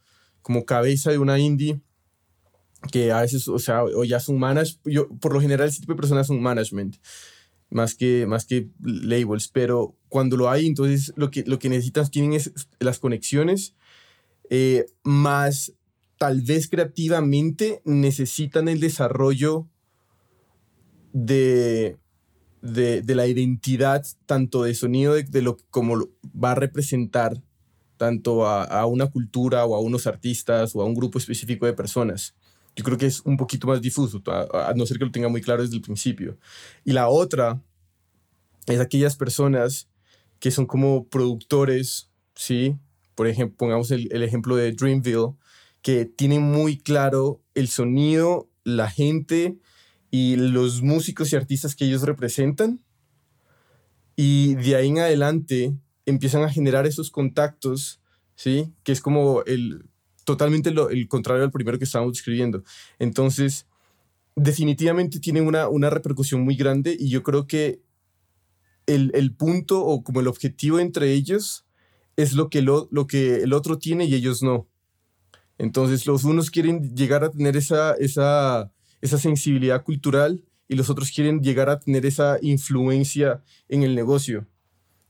[0.42, 1.80] como cabeza de una indie,
[2.92, 5.92] que a veces, o sea, o ya son management, yo, por lo general ese tipo
[5.92, 6.96] de personas son management,
[7.70, 12.10] más que, más que labels, pero cuando lo hay, entonces lo que, lo que necesitas
[12.10, 13.74] tienen es las conexiones,
[14.48, 15.74] eh, más
[16.18, 19.68] tal vez creativamente necesitan el desarrollo
[21.12, 21.96] de,
[22.60, 27.40] de, la identidad, tanto de sonido, de, lo como va a representar
[27.96, 32.34] tanto a, una cultura o a unos artistas o a un grupo específico de personas.
[32.76, 35.40] Yo creo que es un poquito más difuso, a, no ser que lo tenga muy
[35.40, 36.36] claro desde el principio.
[36.84, 37.60] Y la otra
[38.66, 39.88] es aquellas personas
[40.38, 42.76] que son como productores, ¿sí?
[43.16, 45.34] Por ejemplo, pongamos el ejemplo de Dreamville,
[45.88, 49.56] que tienen muy claro el sonido, la gente
[50.10, 52.84] y los músicos y artistas que ellos representan.
[54.14, 55.74] Y de ahí en adelante
[56.04, 58.02] empiezan a generar esos contactos,
[58.34, 58.70] ¿sí?
[58.82, 59.86] Que es como el,
[60.24, 62.64] totalmente lo, el contrario al primero que estábamos describiendo.
[62.98, 63.66] Entonces,
[64.36, 67.80] definitivamente tienen una, una repercusión muy grande y yo creo que
[68.84, 71.64] el, el punto o como el objetivo entre ellos
[72.16, 74.68] es lo que, lo, lo que el otro tiene y ellos no.
[75.58, 81.10] Entonces los unos quieren llegar a tener esa, esa, esa sensibilidad cultural y los otros
[81.10, 84.46] quieren llegar a tener esa influencia en el negocio,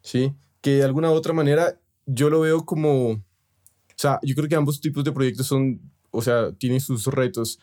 [0.02, 0.32] ¿sí?
[0.62, 3.22] Que de alguna u otra manera yo lo veo como, o
[3.96, 5.80] sea, yo creo que ambos tipos de proyectos son,
[6.10, 7.58] o sea, tienen sus retos,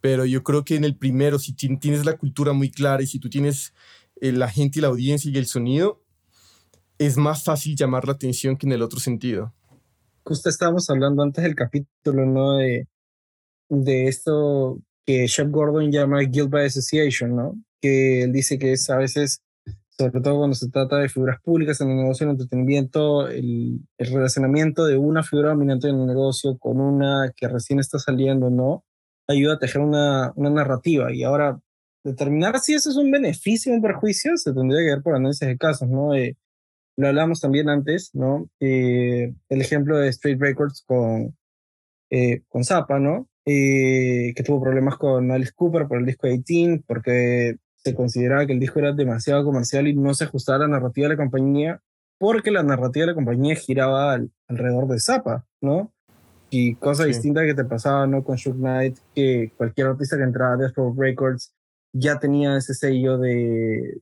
[0.00, 3.18] pero yo creo que en el primero, si tienes la cultura muy clara y si
[3.18, 3.74] tú tienes
[4.20, 6.04] eh, la gente y la audiencia y el sonido,
[6.98, 9.52] es más fácil llamar la atención que en el otro sentido
[10.28, 12.58] justo estábamos hablando antes del capítulo, ¿no?
[12.58, 12.86] De,
[13.70, 17.54] de esto que Chef Gordon llama Guild by Association, ¿no?
[17.80, 19.40] Que él dice que es a veces,
[19.88, 24.12] sobre todo cuando se trata de figuras públicas en el negocio del entretenimiento, el, el
[24.12, 28.84] relacionamiento de una figura dominante en el negocio con una que recién está saliendo, ¿no?
[29.28, 31.10] Ayuda a tejer una, una narrativa.
[31.10, 31.58] Y ahora,
[32.04, 35.48] determinar si eso es un beneficio o un perjuicio se tendría que ver por análisis
[35.48, 36.14] de casos, ¿no?
[36.98, 38.50] Lo hablamos también antes, ¿no?
[38.58, 41.36] Eh, el ejemplo de Straight Records con,
[42.10, 43.28] eh, con Zappa, ¿no?
[43.46, 48.52] Eh, que tuvo problemas con Alice Cooper por el disco 18, porque se consideraba que
[48.52, 51.80] el disco era demasiado comercial y no se ajustaba a la narrativa de la compañía,
[52.18, 55.92] porque la narrativa de la compañía giraba al, alrededor de Zappa, ¿no?
[56.50, 57.10] Y cosa sí.
[57.10, 58.24] distinta que te pasaba, ¿no?
[58.24, 61.54] Con Shook Knight, que cualquier artista que entraba a Death Row Records
[61.92, 64.00] ya tenía ese sello de,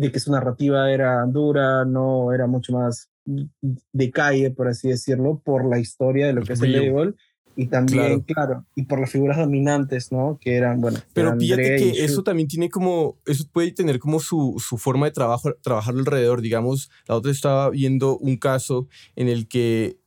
[0.00, 5.42] de que su narrativa era dura, no era mucho más de calle, por así decirlo,
[5.44, 7.16] por la historia de lo que es el label
[7.54, 8.24] y también, claro.
[8.24, 8.66] claro.
[8.74, 10.38] y por las figuras dominantes, ¿no?
[10.40, 11.00] Que eran, bueno.
[11.12, 15.12] Pero fíjate que eso también tiene como, eso puede tener como su, su forma de
[15.12, 16.40] trabajo, trabajarlo alrededor.
[16.40, 19.98] Digamos, la otra estaba viendo un caso en el que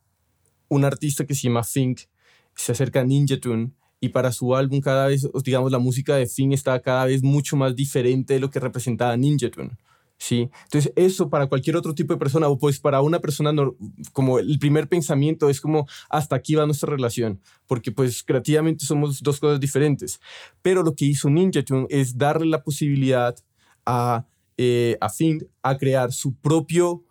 [0.69, 2.01] un artista que se llama Fink
[2.55, 6.27] se acerca a Ninja Tune y para su álbum cada vez, digamos, la música de
[6.27, 9.77] Fink está cada vez mucho más diferente de lo que representaba Ninja Tune.
[10.17, 10.49] ¿sí?
[10.65, 13.53] Entonces, eso para cualquier otro tipo de persona, o pues para una persona,
[14.11, 19.23] como el primer pensamiento es como, hasta aquí va nuestra relación, porque pues creativamente somos
[19.23, 20.19] dos cosas diferentes.
[20.61, 23.33] Pero lo que hizo Ninja Tune es darle la posibilidad
[23.85, 24.25] a,
[24.57, 27.05] eh, a Finn a crear su propio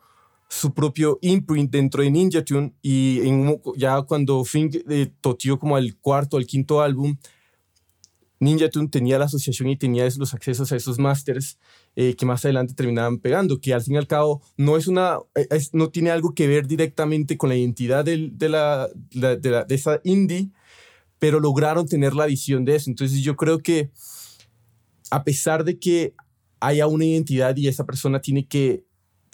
[0.53, 5.77] su propio imprint dentro de Ninja Tune y en, ya cuando Finn eh, totió como
[5.77, 7.17] al cuarto, al quinto álbum,
[8.39, 11.59] Ninja Tune tenía la asociación y tenía los accesos a esos masters
[11.97, 15.17] eh, que más adelante terminaban pegando, que al fin y al cabo no es una,
[15.37, 20.01] eh, no tiene algo que ver directamente con la identidad de, la, de, de, esa
[20.05, 20.51] indie,
[21.19, 22.91] pero lograron tener la visión de eso.
[22.91, 23.91] Entonces yo creo que
[25.11, 26.15] a pesar de que
[26.61, 28.85] haya una identidad y esa persona tiene que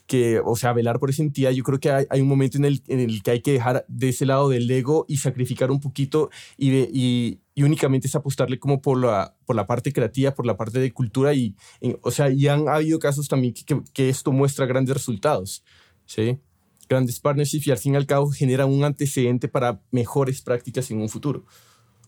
[0.08, 2.82] que, o sea, velar por esa entidad, yo creo que hay, un momento en el,
[2.88, 6.30] en el, que hay que dejar de ese lado del ego y sacrificar un poquito
[6.56, 10.56] y, y, y, únicamente es apostarle como por la, por la parte creativa, por la
[10.56, 11.54] parte de cultura y,
[12.00, 15.62] o sea, y han habido casos también que, que, esto muestra grandes resultados,
[16.06, 16.40] ¿sí?
[16.88, 21.02] Grandes partnerships y al fin y al cabo generan un antecedente para mejores prácticas en
[21.02, 21.44] un futuro.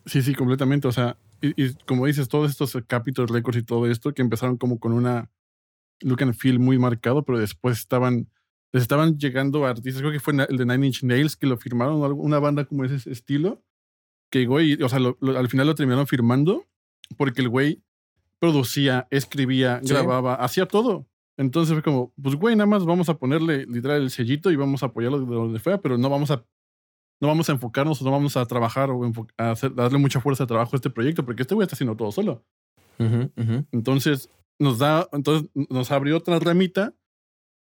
[0.06, 0.88] Sí, sí, completamente.
[0.88, 4.56] O sea, y, y como dices, todos estos capítulos, récords y todo esto que empezaron
[4.56, 5.28] como con una
[6.00, 8.28] look and feel muy marcado, pero después estaban,
[8.72, 12.00] les estaban llegando artistas, creo que fue el de Nine Inch Nails que lo firmaron,
[12.18, 13.62] una banda como ese estilo,
[14.30, 16.66] que güey, o sea, al final lo terminaron firmando
[17.16, 17.82] porque el güey
[18.38, 21.06] producía, escribía, grababa, hacía todo.
[21.36, 24.82] Entonces fue como, pues güey, nada más vamos a ponerle literal el sellito y vamos
[24.82, 26.44] a apoyarlo de donde fuera, pero no vamos a
[27.20, 29.02] no vamos a enfocarnos o no vamos a trabajar o
[29.36, 31.96] a, hacer, darle mucha fuerza de trabajo a este proyecto porque este güey está haciendo
[31.96, 32.44] todo solo.
[33.72, 34.30] Entonces,
[34.60, 36.94] nos da, entonces nos abrió otra ramita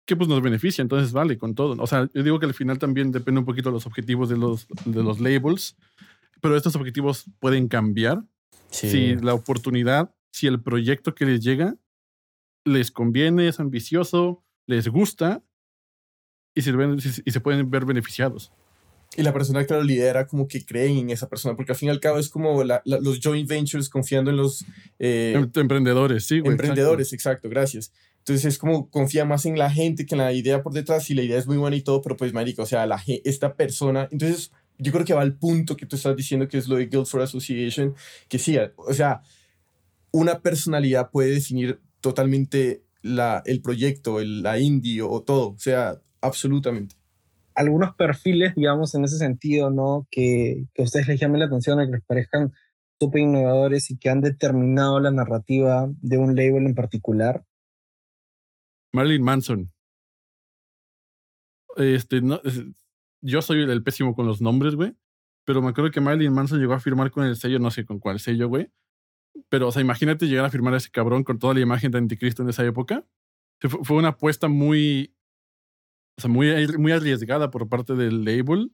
[0.06, 1.80] que pues nos beneficia, entonces vale con todo.
[1.80, 4.36] O sea, yo digo que al final también depende un poquito de los objetivos de
[4.36, 5.76] los, de los labels,
[6.40, 8.24] pero estos objetivos pueden cambiar
[8.70, 11.76] si la oportunidad, si el proyecto que les llega
[12.64, 15.44] les conviene, es ambicioso, les gusta
[16.54, 16.72] y se,
[17.24, 18.52] y se pueden ver beneficiados.
[19.16, 21.88] Y la persona que lo lidera como que creen en esa persona, porque al fin
[21.88, 24.64] y al cabo es como los joint ventures confiando en los...
[24.98, 26.42] Eh, em, emprendedores, sí.
[26.44, 27.46] emprendedores, exacto.
[27.46, 27.48] exacto.
[27.48, 27.92] gracias.
[28.18, 31.14] Entonces es como confía más en la gente que en la idea por detrás y
[31.14, 34.08] la idea es muy buena y todo, pero pues marico, o sea, la, esta persona,
[34.10, 36.86] entonces yo creo que va al punto que tú estás diciendo que es lo de
[36.86, 37.94] Guild for Association,
[38.28, 39.22] que sí, o sea,
[40.10, 46.00] una personalidad puede definir totalmente la, el proyecto, el, la indie o todo, o sea,
[46.20, 46.95] absolutamente
[47.56, 50.06] algunos perfiles, digamos, en ese sentido, ¿no?
[50.10, 52.52] Que, que a ustedes les llame la atención, que les parezcan
[53.00, 57.44] súper innovadores y que han determinado la narrativa de un label en particular?
[58.92, 59.72] Marilyn Manson.
[61.76, 62.40] Este, no,
[63.20, 64.94] yo soy el pésimo con los nombres, güey.
[65.44, 67.98] Pero me acuerdo que Marilyn Manson llegó a firmar con el sello, no sé con
[68.00, 68.70] cuál sello, güey.
[69.48, 71.98] Pero, o sea, imagínate llegar a firmar a ese cabrón con toda la imagen de
[71.98, 73.06] anticristo en esa época.
[73.60, 75.15] Fue una apuesta muy
[76.18, 76.48] o sea, muy,
[76.78, 78.72] muy arriesgada por parte del label,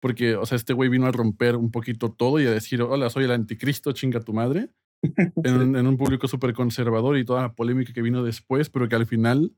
[0.00, 3.10] porque, o sea, este güey vino a romper un poquito todo y a decir, hola,
[3.10, 4.70] soy el anticristo, chinga tu madre,
[5.44, 8.96] en, en, un público súper conservador y toda la polémica que vino después, pero que
[8.96, 9.52] al final,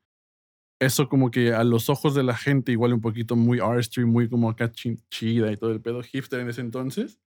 [0.80, 4.28] eso como que a los ojos de la gente, igual un poquito muy R-Stream, muy
[4.28, 7.20] como acá chida y todo el pedo hipster en ese entonces,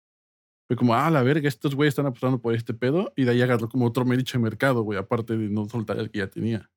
[0.67, 3.43] fue como, ah, la verga, estos güeyes están apostando por este pedo, y de ahí
[3.43, 6.71] agarró como otro mericho de mercado, güey, aparte de no soltar el que ya tenía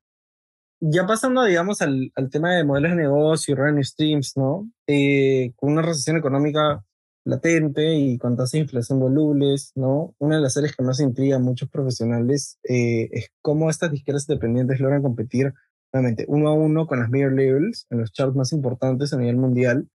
[0.90, 4.70] ya pasando, digamos, al, al, tema de modelos de negocio revenue streams, ¿no?
[4.86, 6.84] Eh, con una recesión económica
[7.24, 10.14] latente y con tasas de inflación volubles, ¿no?
[10.18, 14.28] Una de las áreas que más intriga a muchos profesionales eh, es cómo estas disqueras
[14.28, 15.54] independientes logran competir,
[15.92, 19.36] nuevamente, uno a uno con las major labels en los charts más importantes a nivel
[19.36, 19.88] mundial,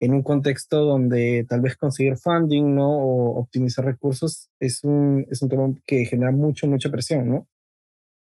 [0.00, 2.90] en un contexto donde tal vez conseguir funding, ¿no?
[2.90, 7.48] O optimizar recursos es un, es un tema que genera mucho, mucha presión, ¿no?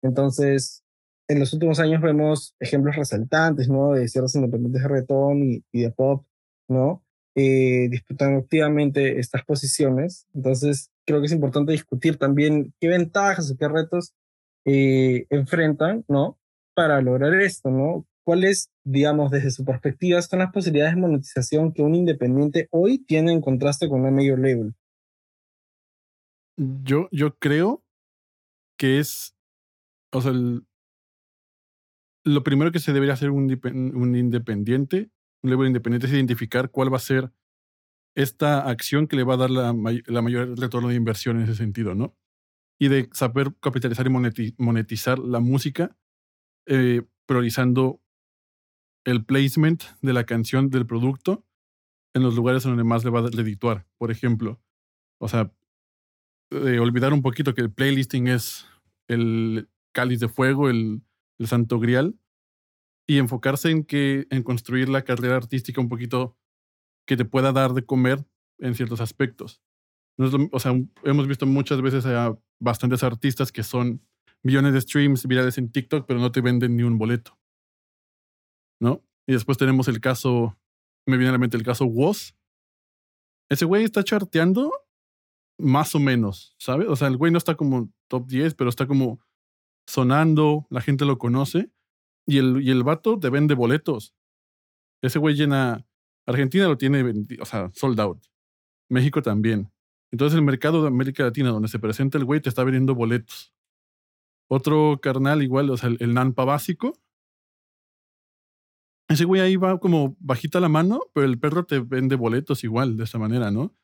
[0.01, 0.82] Entonces,
[1.27, 3.93] en los últimos años vemos ejemplos resaltantes, ¿no?
[3.93, 6.25] De ciertos independientes de reggaetón y, de pop,
[6.67, 7.03] ¿no?
[7.35, 10.27] Eh, disputan activamente estas posiciones.
[10.33, 14.13] Entonces, creo que es importante discutir también qué ventajas o qué retos
[14.65, 16.37] eh, enfrentan, ¿no?
[16.75, 18.05] Para lograr esto, ¿no?
[18.25, 23.33] ¿Cuáles, digamos, desde su perspectiva, son las posibilidades de monetización que un independiente hoy tiene
[23.33, 24.73] en contraste con una major label?
[26.55, 27.83] Yo, yo creo
[28.77, 29.35] que es,
[30.11, 30.65] o sea, el,
[32.23, 33.49] lo primero que se debería hacer un,
[34.15, 35.09] independiente,
[35.41, 37.31] un label independiente, es identificar cuál va a ser
[38.15, 41.95] esta acción que le va a dar la, mayor retorno de inversión en ese sentido,
[41.95, 42.15] ¿no?
[42.79, 45.97] Y de saber capitalizar y monetizar la música,
[46.67, 48.01] eh, priorizando
[49.05, 51.45] el placement de la canción del producto
[52.13, 53.85] en los lugares donde más le va a redituar.
[53.97, 54.61] Por ejemplo,
[55.19, 55.51] o sea,
[56.51, 58.67] olvidar un poquito que el playlisting es
[59.07, 61.01] el cáliz de fuego, el,
[61.43, 62.17] el santo grial,
[63.07, 66.37] y enfocarse en que en construir la carrera artística un poquito
[67.05, 68.25] que te pueda dar de comer
[68.59, 69.61] en ciertos aspectos.
[70.17, 70.73] o sea,
[71.03, 74.01] hemos visto muchas veces a bastantes artistas que son
[74.41, 77.37] millones de streams virales en TikTok, pero no te venden ni un boleto.
[78.79, 79.03] ¿No?
[79.27, 80.57] Y después tenemos el caso,
[81.05, 82.35] me viene a la mente el caso Woz.
[83.49, 84.71] Ese güey está charteando
[85.59, 86.87] más o menos, ¿sabes?
[86.87, 89.19] O sea, el güey no está como top 10, pero está como
[89.87, 91.71] sonando, la gente lo conoce.
[92.25, 94.15] Y el, y el vato te vende boletos.
[95.01, 95.85] Ese güey llena.
[96.25, 97.03] Argentina lo tiene,
[97.41, 98.23] o sea, sold out.
[98.89, 99.71] México también.
[100.11, 103.53] Entonces el mercado de América Latina, donde se presenta el güey, te está vendiendo boletos.
[104.49, 106.93] Otro carnal igual, o sea, el, el Nampa básico.
[109.09, 112.95] Ese güey ahí va como bajita la mano, pero el perro te vende boletos igual,
[112.95, 113.75] de esa manera, ¿no?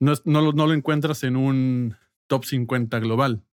[0.00, 1.96] No, no, no lo encuentras en un
[2.26, 3.47] top 50 global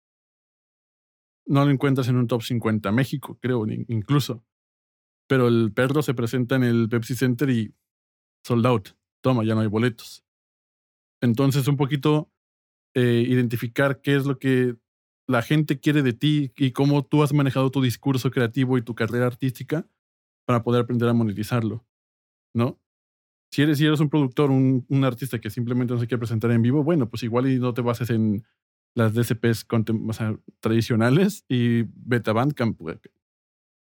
[1.46, 4.44] no lo encuentras en un top 50 México, creo, incluso.
[5.28, 7.74] Pero el perro se presenta en el Pepsi Center y
[8.44, 8.88] sold out.
[9.22, 10.24] Toma, ya no hay boletos.
[11.20, 12.30] Entonces, un poquito
[12.94, 14.76] eh, identificar qué es lo que
[15.26, 18.94] la gente quiere de ti y cómo tú has manejado tu discurso creativo y tu
[18.94, 19.88] carrera artística
[20.46, 21.86] para poder aprender a monetizarlo,
[22.54, 22.78] ¿no?
[23.50, 26.50] Si eres, si eres un productor, un, un artista que simplemente no se quiere presentar
[26.50, 28.44] en vivo, bueno, pues igual y no te bases en
[28.94, 29.66] las DCPs
[30.60, 32.80] tradicionales y Beta Bandcamp.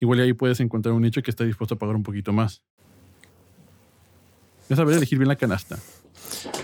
[0.00, 2.62] Igual ahí puedes encontrar un nicho que está dispuesto a pagar un poquito más.
[4.68, 5.78] Es saber elegir bien la canasta.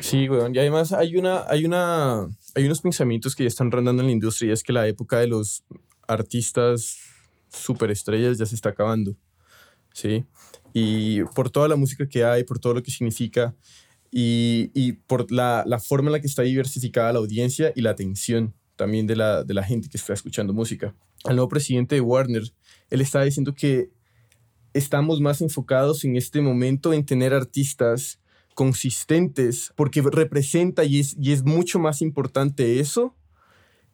[0.00, 0.54] Sí, weón.
[0.54, 4.12] Y además hay una, hay una, hay unos pensamientos que ya están rondando en la
[4.12, 5.64] industria y es que la época de los
[6.06, 6.98] artistas
[7.48, 9.16] superestrellas ya se está acabando.
[9.92, 10.24] ¿Sí?
[10.72, 13.54] Y por toda la música que hay, por todo lo que significa,
[14.16, 19.08] y, por la, forma en la que está diversificada la audiencia y la atención también
[19.08, 20.94] de la, de la gente que está escuchando música.
[21.24, 22.44] Al nuevo presidente de Warner,
[22.90, 23.90] él está diciendo que
[24.72, 28.20] estamos más enfocados en este momento en tener artistas
[28.54, 33.16] consistentes, porque representa y es, y es mucho más importante eso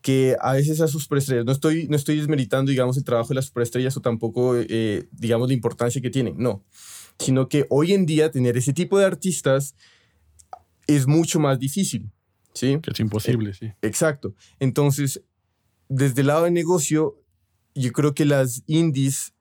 [0.03, 1.47] que a veces a sus superestrellas.
[1.47, 5.49] No estoy, no estoy desmeritando, digamos, el trabajo de las superestrellas o tampoco, eh, digamos,
[5.49, 6.63] la importancia que tienen, no.
[7.19, 9.75] Sino que hoy en día tener ese tipo de artistas
[10.87, 12.11] es mucho más difícil.
[12.55, 12.79] ¿sí?
[12.83, 13.73] Que es imposible, sí.
[13.83, 14.35] Exacto.
[14.59, 15.23] Entonces,
[15.89, 17.23] desde el lado de negocio,
[17.75, 19.33] yo creo que las indies,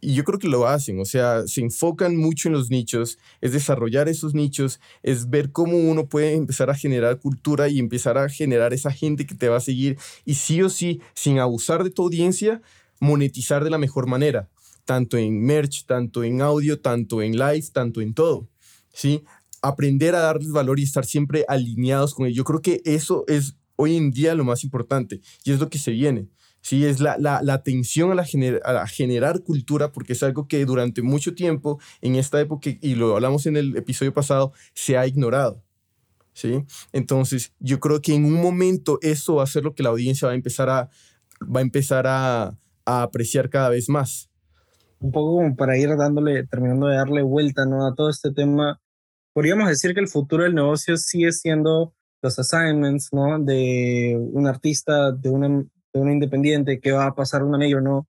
[0.00, 3.52] y yo creo que lo hacen, o sea, se enfocan mucho en los nichos, es
[3.52, 8.28] desarrollar esos nichos, es ver cómo uno puede empezar a generar cultura y empezar a
[8.28, 11.90] generar esa gente que te va a seguir y sí o sí, sin abusar de
[11.90, 12.62] tu audiencia,
[13.00, 14.48] monetizar de la mejor manera,
[14.84, 18.48] tanto en merch, tanto en audio, tanto en live, tanto en todo.
[18.96, 19.24] ¿sí?
[19.68, 22.36] Aprender a darles valor y estar siempre alineados con ellos.
[22.36, 25.78] Yo creo que eso es hoy en día lo más importante y es lo que
[25.78, 26.28] se viene.
[26.60, 30.64] Sí, es la, la, la atención a, la a generar cultura, porque es algo que
[30.66, 35.06] durante mucho tiempo, en esta época, y lo hablamos en el episodio pasado, se ha
[35.06, 35.62] ignorado.
[36.32, 36.64] ¿sí?
[36.92, 40.26] Entonces, yo creo que en un momento eso va a ser lo que la audiencia
[40.26, 40.90] va a empezar a,
[41.42, 44.28] va a, empezar a, a apreciar cada vez más.
[44.98, 47.86] Un poco como para ir dándole, terminando de darle vuelta ¿no?
[47.86, 48.80] a todo este tema
[49.36, 53.38] podríamos decir que el futuro del negocio sigue siendo los assignments, ¿no?
[53.38, 58.08] De un artista, de una, de una independiente que va a pasar una mayor, ¿no?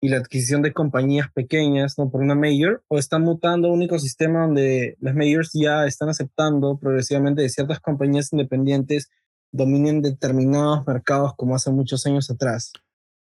[0.00, 2.10] Y la adquisición de compañías pequeñas, ¿no?
[2.10, 7.42] Por una mayor, o está mutando un ecosistema donde las majors ya están aceptando progresivamente
[7.42, 9.10] de ciertas compañías independientes
[9.52, 12.72] dominen determinados mercados como hace muchos años atrás.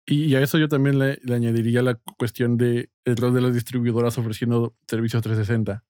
[0.06, 3.56] Y a eso yo también le, le añadiría la cuestión de el rol de las
[3.56, 5.84] distribuidoras ofreciendo servicios 360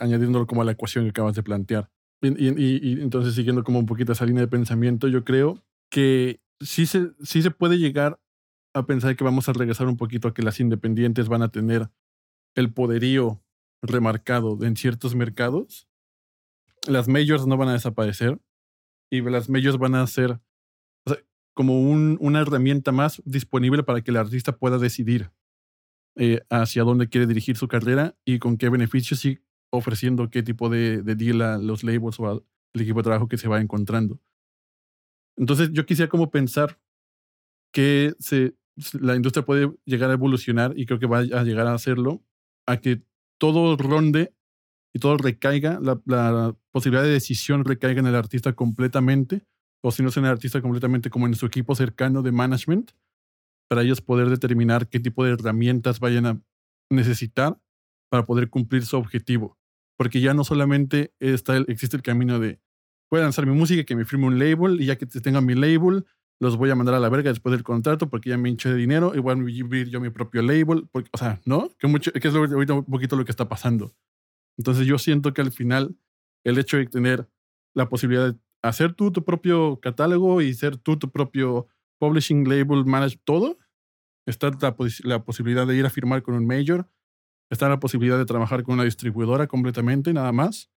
[0.00, 1.90] añadiéndolo como a la ecuación que acabas de plantear.
[2.22, 7.10] Y, entonces, siguiendo como un poquito esa línea de pensamiento, yo creo que sí se,
[7.22, 8.18] sí se puede llegar
[8.74, 11.90] a pensar que vamos a regresar un poquito a que las independientes van a tener
[12.54, 13.42] el poderío
[13.82, 15.88] remarcado en ciertos mercados.
[16.86, 18.40] Las majors no van a desaparecer
[19.10, 20.40] y las majors van a ser
[21.54, 25.30] como un, una herramienta más disponible para que el artista pueda decidir
[26.16, 29.40] eh, hacia dónde quiere dirigir su carrera y con qué beneficios y
[29.70, 32.42] ofreciendo qué tipo de, de deal a los labels o al
[32.74, 34.20] equipo de trabajo que se va encontrando.
[35.36, 36.78] Entonces yo quisiera como pensar
[37.72, 38.54] que se,
[38.98, 42.22] la industria puede llegar a evolucionar y creo que va a llegar a hacerlo,
[42.66, 43.02] a que
[43.38, 44.34] todo ronde
[44.94, 49.42] y todo recaiga, la, la posibilidad de decisión recaiga en el artista completamente,
[49.82, 52.92] o si no es en el artista completamente como en su equipo cercano de management,
[53.68, 56.40] para ellos poder determinar qué tipo de herramientas vayan a
[56.90, 57.58] necesitar
[58.10, 59.58] para poder cumplir su objetivo.
[59.98, 62.60] Porque ya no solamente está existe el camino de,
[63.10, 65.54] voy a lanzar mi música, que me firme un label y ya que tenga mi
[65.54, 66.04] label,
[66.38, 68.76] los voy a mandar a la verga después del contrato porque ya me hinché de
[68.76, 70.86] dinero y voy a vivir yo mi propio label.
[70.92, 71.70] Porque, o sea, ¿no?
[71.78, 73.94] Que, mucho, que es ahorita un poquito lo que está pasando.
[74.58, 75.96] Entonces yo siento que al final
[76.44, 77.28] el hecho de tener
[77.74, 82.84] la posibilidad de hacer tú tu propio catálogo y ser tú tu propio publishing label,
[82.84, 83.58] manage todo,
[84.26, 84.50] está
[85.04, 86.90] la, posibilidad de ir a firmar con un major,
[87.50, 90.70] está la posibilidad de trabajar con una distribuidora completamente, nada más,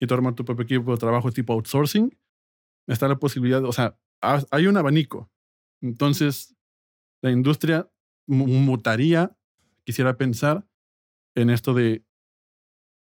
[0.00, 2.16] y tú armar tu propio equipo de trabajo tipo outsourcing,
[2.86, 5.30] está la posibilidad, o sea, hay un abanico.
[5.80, 6.56] Entonces,
[7.22, 7.90] la industria
[8.26, 9.36] mutaría,
[9.84, 10.66] quisiera pensar,
[11.34, 12.04] en esto de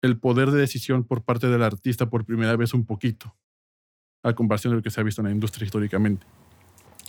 [0.02, 3.36] el poder de decisión por parte del artista por primera vez un poquito,
[4.24, 6.26] a comparación de lo que se ha visto en la industria históricamente.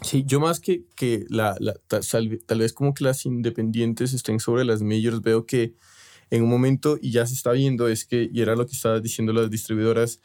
[0.03, 1.57] Sí, yo más que, que la,
[1.89, 5.75] tal, vez como que las independientes estén sobre las majors, veo que
[6.31, 9.03] en un momento, y ya se está viendo, es que, y era lo que estaban
[9.03, 10.21] diciendo las distribuidoras,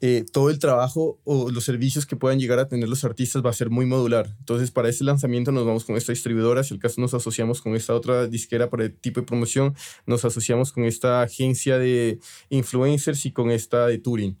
[0.00, 3.50] eh, todo el trabajo o los servicios que puedan llegar a tener los artistas va
[3.50, 4.34] a ser muy modular.
[4.38, 7.74] Entonces, para ese lanzamiento nos vamos con esta distribuidora, si el caso nos asociamos con
[7.74, 9.74] esta otra disquera para el tipo de promoción,
[10.06, 12.18] nos asociamos con esta agencia de
[12.50, 14.38] influencers y con esta de Turing.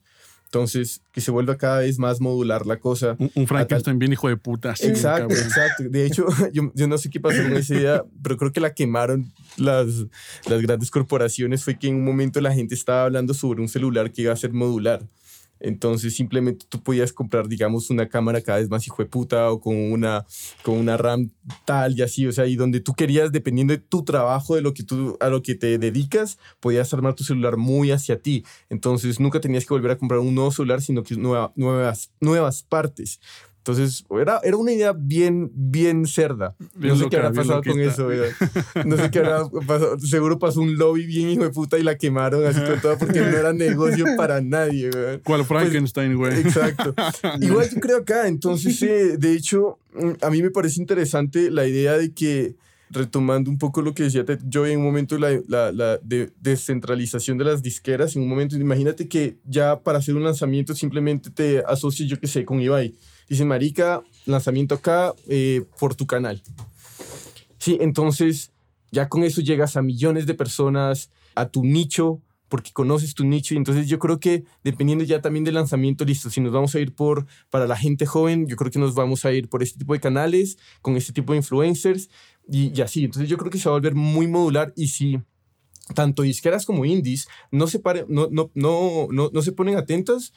[0.54, 3.16] Entonces, que se vuelva cada vez más modular la cosa.
[3.18, 4.70] Un, un Frankenstein bien hijo de puta.
[4.70, 5.82] exacto, exacto.
[5.88, 8.72] De hecho, yo, yo, no sé qué pasó con esa idea, pero creo que la
[8.72, 10.06] quemaron las,
[10.48, 11.64] las grandes corporaciones.
[11.64, 14.36] Fue que en un momento la gente estaba hablando sobre un celular que iba a
[14.36, 15.02] ser modular.
[15.60, 19.60] Entonces simplemente tú podías comprar, digamos, una cámara cada vez más hijo de puta o
[19.60, 20.26] con una,
[20.62, 21.30] con una RAM
[21.64, 24.74] tal y así, o sea, y donde tú querías, dependiendo de tu trabajo, de lo
[24.74, 28.44] que tú, a lo que te dedicas, podías armar tu celular muy hacia ti.
[28.68, 33.20] Entonces nunca tenías que volver a comprar un nuevo celular, sino que nuevas, nuevas partes.
[33.66, 36.54] Entonces, era, era una idea bien, bien cerda.
[36.76, 38.10] no sé qué habrá pasado con eso,
[38.84, 39.98] No sé qué habrá pasado.
[40.00, 43.22] Seguro pasó un lobby bien hijo de puta y la quemaron así con todo porque
[43.22, 45.18] no era negocio para nadie, güey.
[45.22, 46.40] ¿Cuál pues, Frankenstein, güey?
[46.40, 46.94] exacto.
[47.40, 48.28] Igual yo creo acá.
[48.28, 49.78] Entonces, eh, de hecho,
[50.20, 52.56] a mí me parece interesante la idea de que
[52.90, 57.38] retomando un poco lo que decía yo en un momento, la, la, la de, descentralización
[57.38, 61.60] de las disqueras, en un momento, imagínate que ya para hacer un lanzamiento simplemente te
[61.66, 62.94] asocies, yo qué sé, con Ibai
[63.28, 66.42] Dice, marica, lanzamiento acá eh, por tu canal.
[67.58, 68.52] Sí, entonces
[68.90, 73.54] ya con eso llegas a millones de personas, a tu nicho, porque conoces tu nicho.
[73.54, 76.80] Y entonces yo creo que dependiendo ya también del lanzamiento, listo, si nos vamos a
[76.80, 79.78] ir por, para la gente joven, yo creo que nos vamos a ir por este
[79.78, 82.10] tipo de canales, con este tipo de influencers
[82.48, 83.04] y, y así.
[83.04, 85.20] Entonces yo creo que se va a volver muy modular y si
[85.94, 90.32] tanto disqueras como indies no se, no, no, no, no, no se ponen atentas,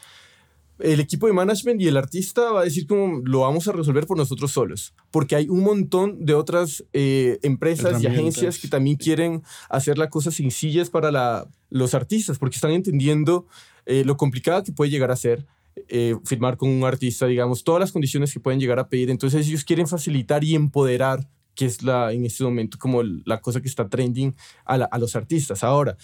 [0.79, 4.05] el equipo de management y el artista va a decir como lo vamos a resolver
[4.05, 8.95] por nosotros solos, porque hay un montón de otras eh, empresas y agencias que también
[8.95, 13.47] quieren hacer las cosas sencillas para la, los artistas, porque están entendiendo
[13.85, 15.45] eh, lo complicado que puede llegar a ser
[15.89, 19.09] eh, firmar con un artista, digamos, todas las condiciones que pueden llegar a pedir.
[19.09, 23.61] Entonces ellos quieren facilitar y empoderar, que es la, en este momento como la cosa
[23.61, 25.63] que está trending a, a los artistas.
[25.63, 25.97] Ahora,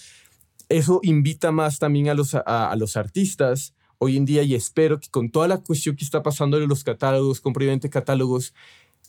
[0.69, 5.09] eso invita más también a los, a los artistas hoy en día y espero que
[5.09, 8.53] con toda la cuestión que está pasando en los catálogos, con catálogos,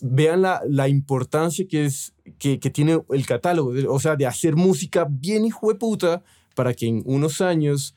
[0.01, 5.07] vean la, la importancia que, es, que, tiene el catálogo, o sea, de hacer música
[5.09, 6.22] bien hijo de puta
[6.55, 7.95] para que en unos años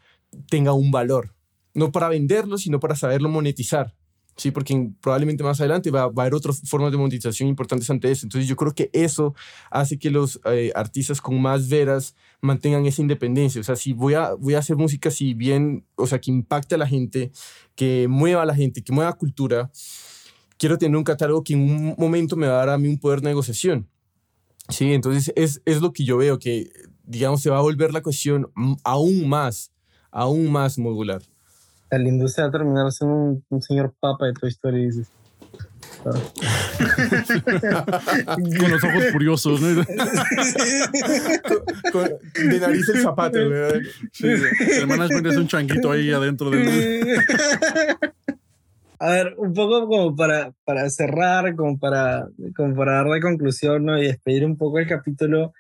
[0.49, 1.33] tenga un valor.
[1.73, 3.93] No para venderlo, sino para saberlo monetizar.
[4.37, 8.11] Sí, porque probablemente más adelante va, va, a haber otras formas de monetización importantes ante
[8.11, 8.27] eso.
[8.27, 9.33] Entonces yo creo que eso
[9.71, 13.59] hace que los eh, artistas con más veras mantengan esa independencia.
[13.59, 16.75] O sea, si voy a, voy a hacer música, si bien, o sea, que impacte
[16.75, 17.31] a la gente,
[17.73, 19.71] que mueva a la gente, que mueva cultura,
[20.59, 22.99] quiero tener un catálogo que en un momento me va a dar a mí un
[22.99, 23.89] poder de negociación.
[24.69, 26.69] Sí, entonces es, es lo que yo veo, que
[27.03, 28.51] digamos se va a volver la cuestión
[28.83, 29.71] aún más,
[30.11, 31.23] aún más modular
[31.89, 35.11] la industria va a terminar siendo un, señor papa de Toy Story, dices.
[38.59, 39.67] con los ojos curiosos, ¿no?
[39.67, 39.75] de
[42.59, 43.79] nariz el zapato, ¿verdad?
[44.11, 47.21] Sí, el management es un changuito ahí adentro de
[48.99, 53.85] A ver, un poco como para, para cerrar, como para, como para dar la conclusión
[53.85, 53.95] ¿no?
[53.97, 55.53] y despedir un poco el capítulo,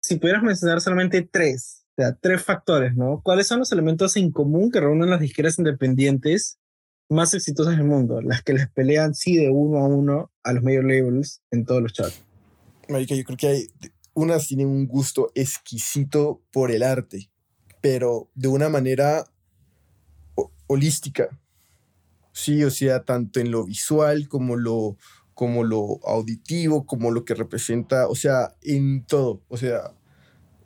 [0.00, 3.20] si pudieras mencionar solamente tres o sea, tres factores, ¿no?
[3.22, 6.58] ¿Cuáles son los elementos en común que reúnen las disqueras independientes
[7.08, 8.20] más exitosas del mundo?
[8.20, 11.82] Las que les pelean, sí, de uno a uno a los major labels en todos
[11.82, 12.24] los charts.
[12.88, 13.68] Marica, yo creo que hay,
[14.12, 17.30] unas tienen un gusto exquisito por el arte,
[17.80, 19.24] pero de una manera
[20.66, 21.28] holística.
[22.32, 24.96] Sí, o sea, tanto en lo visual como lo,
[25.34, 29.42] como lo auditivo, como lo que representa, o sea, en todo.
[29.46, 29.92] O sea,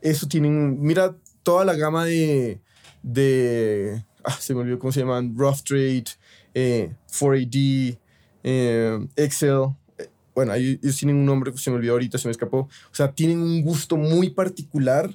[0.01, 2.61] eso tienen, mira toda la gama de,
[3.03, 6.05] de ah, se me olvidó cómo se llaman, Rough Trade,
[6.55, 7.99] eh, 4AD,
[8.45, 9.75] eh, Excel.
[9.99, 12.59] eh, Bueno, ellos tienen un nombre que se me olvidó ahorita, se me escapó.
[12.61, 15.13] O sea, tienen un gusto muy particular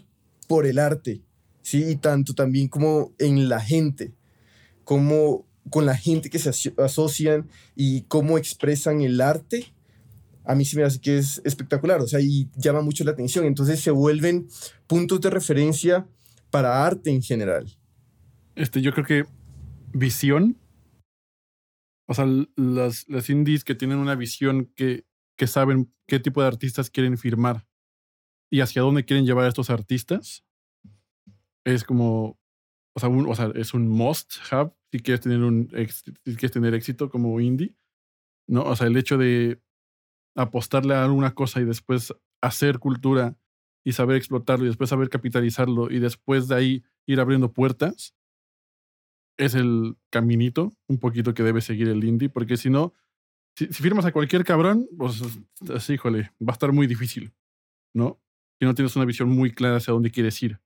[0.48, 1.22] por el arte,
[1.62, 1.84] ¿sí?
[1.90, 4.12] Y tanto también como en la gente,
[4.84, 9.73] como con la gente que se aso- asocian y cómo expresan el arte,
[10.46, 13.46] a mí sí me hace que es espectacular, o sea, y llama mucho la atención.
[13.46, 14.48] Entonces se vuelven
[14.88, 16.08] puntos de referencia
[16.52, 17.66] para arte en general.
[18.56, 19.26] Este, yo creo que
[19.94, 20.58] visión.
[22.08, 22.26] O sea,
[22.56, 25.06] las, las indies que tienen una visión que,
[25.38, 27.66] que saben qué tipo de artistas quieren firmar
[28.52, 30.44] y hacia dónde quieren llevar a estos artistas,
[31.66, 32.38] es como.
[32.96, 36.52] O sea, un- o sea, es un must have si quieres tener un si quieres
[36.52, 37.74] tener éxito como indie.
[38.48, 38.64] ¿No?
[38.64, 39.60] O sea, el hecho de
[40.36, 43.38] apostarle a alguna cosa y después hacer cultura
[43.84, 48.16] y saber explotarlo y después saber capitalizarlo y después de ahí ir abriendo puertas
[49.38, 52.94] es el caminito un poquito que debe seguir el indie, porque si no,
[53.58, 55.22] si, firmas a cualquier cabrón, pues
[55.74, 57.34] así, híjole, va a estar muy difícil,
[57.94, 58.20] ¿no?
[58.60, 60.60] Si no tienes una visión muy clara hacia dónde quieres ir.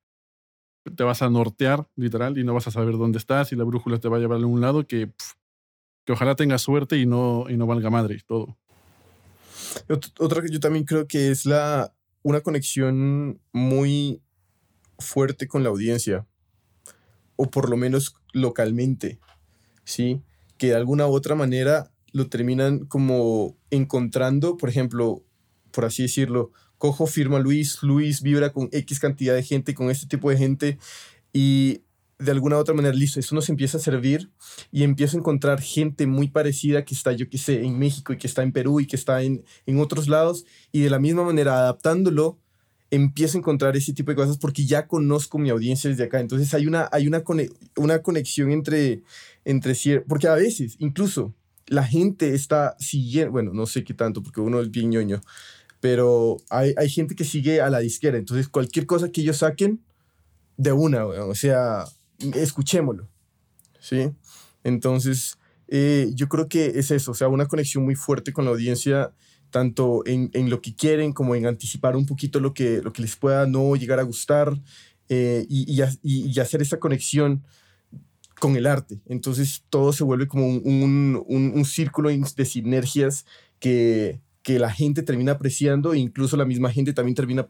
[0.95, 3.99] Te vas a nortear, literal, y no vas a saber dónde estás, y la brújula
[3.99, 5.11] te va a llevar a un lado que,
[6.05, 8.57] que ojalá tengas suerte y no, y no valga madre todo.
[9.87, 11.93] Ot- Otra que yo también creo que es la,
[12.23, 14.21] una conexión muy
[14.99, 16.25] fuerte con la audiencia,
[17.35, 19.19] o por lo menos localmente,
[19.83, 20.21] ¿sí?
[20.57, 25.23] Que de alguna u otra manera lo terminan como encontrando, por ejemplo,
[25.71, 30.07] por así decirlo, cojo, firma Luis, Luis vibra con X cantidad de gente, con este
[30.07, 30.79] tipo de gente,
[31.31, 31.81] y
[32.19, 34.31] de alguna otra manera, listo, eso nos empieza a servir
[34.71, 38.17] y empiezo a encontrar gente muy parecida que está, yo qué sé, en México y
[38.17, 41.23] que está en Perú y que está en, en otros lados, y de la misma
[41.23, 42.39] manera, adaptándolo,
[42.89, 46.19] empiezo a encontrar ese tipo de cosas porque ya conozco mi audiencia desde acá.
[46.19, 47.21] Entonces hay una, hay una,
[47.75, 49.03] una conexión entre,
[49.45, 49.75] entre
[50.07, 51.35] porque a veces incluso
[51.67, 55.21] la gente está siguiendo, bueno, no sé qué tanto porque uno es bien ñoño,
[55.81, 58.17] pero hay, hay gente que sigue a la disquera.
[58.17, 59.83] Entonces cualquier cosa que ellos saquen,
[60.57, 61.85] de una, o sea,
[62.19, 63.07] escuchémoslo.
[63.79, 64.11] ¿Sí?
[64.63, 65.37] Entonces,
[65.67, 69.13] eh, yo creo que es eso, o sea, una conexión muy fuerte con la audiencia,
[69.49, 73.01] tanto en, en lo que quieren como en anticipar un poquito lo que, lo que
[73.01, 74.59] les pueda no llegar a gustar
[75.09, 77.43] eh, y, y y- hacer esa conexión
[78.39, 78.99] con el arte.
[79.07, 83.25] Entonces, todo se vuelve como un, un, un- un círculo de sinergias
[83.59, 87.47] que, que la gente termina apreciando e incluso la misma gente también termina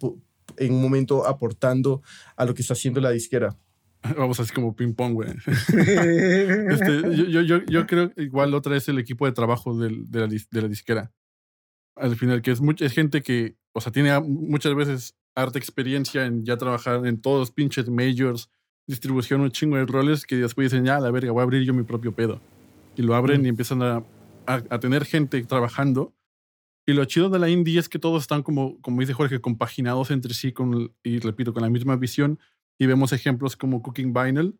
[0.57, 2.01] en un momento aportando
[2.35, 3.57] a lo que está haciendo la disquera.
[4.17, 5.29] Vamos así como ping pong, güey.
[5.77, 10.27] Este, yo, yo, yo, creo igual otra es el equipo de trabajo del- de, la,
[10.27, 11.11] dis- de la disquera.
[11.95, 16.25] Al final, que es, mucha, es gente que, o sea, tiene muchas veces harta experiencia
[16.25, 18.49] en ya trabajar en todos los pinches majors,
[18.87, 21.73] distribución, un chingo de roles que después dicen, ya, la verga, voy a abrir yo
[21.73, 22.39] mi propio pedo.
[22.95, 23.45] Y lo abren Mm.
[23.45, 24.03] y empiezan a,
[24.45, 26.13] a, a tener gente trabajando.
[26.85, 30.09] Y lo chido de la indie es que todos están como, como dice Jorge, compaginados
[30.09, 32.39] entre sí con, y repito, con la misma visión.
[32.79, 34.59] Y vemos ejemplos como Cooking Vinyl,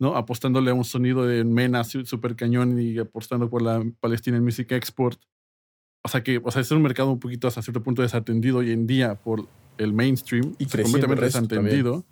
[0.00, 0.16] ¿no?
[0.16, 4.72] Apostándole a un sonido de Mena su- super cañón y apostando por la Palestinian Music
[4.72, 5.20] Export.
[6.04, 8.72] O sea que, o sea, es un mercado un poquito hasta cierto punto desatendido hoy
[8.72, 9.46] en día por
[9.78, 10.54] el mainstream.
[10.58, 12.04] Y completamente desatendido.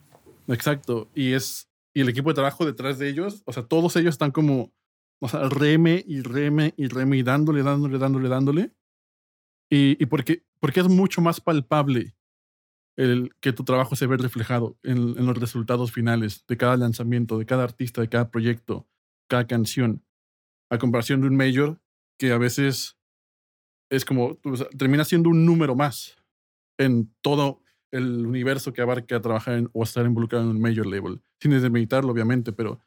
[0.46, 1.11] Exacto.
[1.14, 4.30] Y es, y el equipo de trabajo detrás de ellos, o sea, todos ellos están
[4.30, 4.72] como,
[5.20, 8.72] o sea, reme y reme y reme y dándole, dándole, dándole, dándole.
[9.68, 12.14] Y, y porque, porque es mucho más palpable
[13.01, 17.46] el que tu trabajo se ve reflejado en, los resultados finales de cada lanzamiento, de
[17.46, 18.86] cada artista, de cada proyecto,
[19.26, 20.05] cada canción,
[20.70, 21.80] a comparación de un major
[22.18, 22.98] que a veces
[23.90, 24.38] es como,
[24.76, 26.18] termina siendo un número más
[26.78, 31.53] en todo el universo que abarca trabajar o estar involucrado en un major label, sin
[31.53, 32.80] desmeditarlo obviamente, pero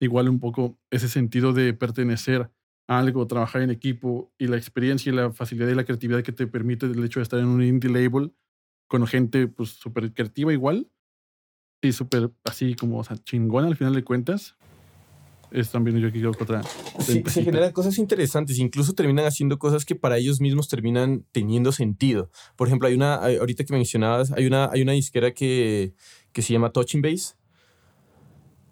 [0.00, 2.50] igual un poco ese sentido de pertenecer
[2.88, 6.30] a algo, trabajar en equipo y la experiencia y la facilidad y la creatividad que
[6.30, 8.32] te permite el hecho de estar en un indie label
[8.88, 10.90] con gente pues súper creativa igual
[11.82, 14.56] y súper así como o sea, chingona al final de cuentas.
[15.50, 16.62] Es también yo creo que otra.
[16.98, 21.70] Sí, se generan cosas interesantes, incluso terminan haciendo cosas que para ellos mismos terminan teniendo
[21.70, 22.30] sentido.
[22.56, 25.94] Por ejemplo, hay una, ahorita que mencionabas, hay una, hay una disquera que,
[26.32, 27.36] que se llama Touching Base,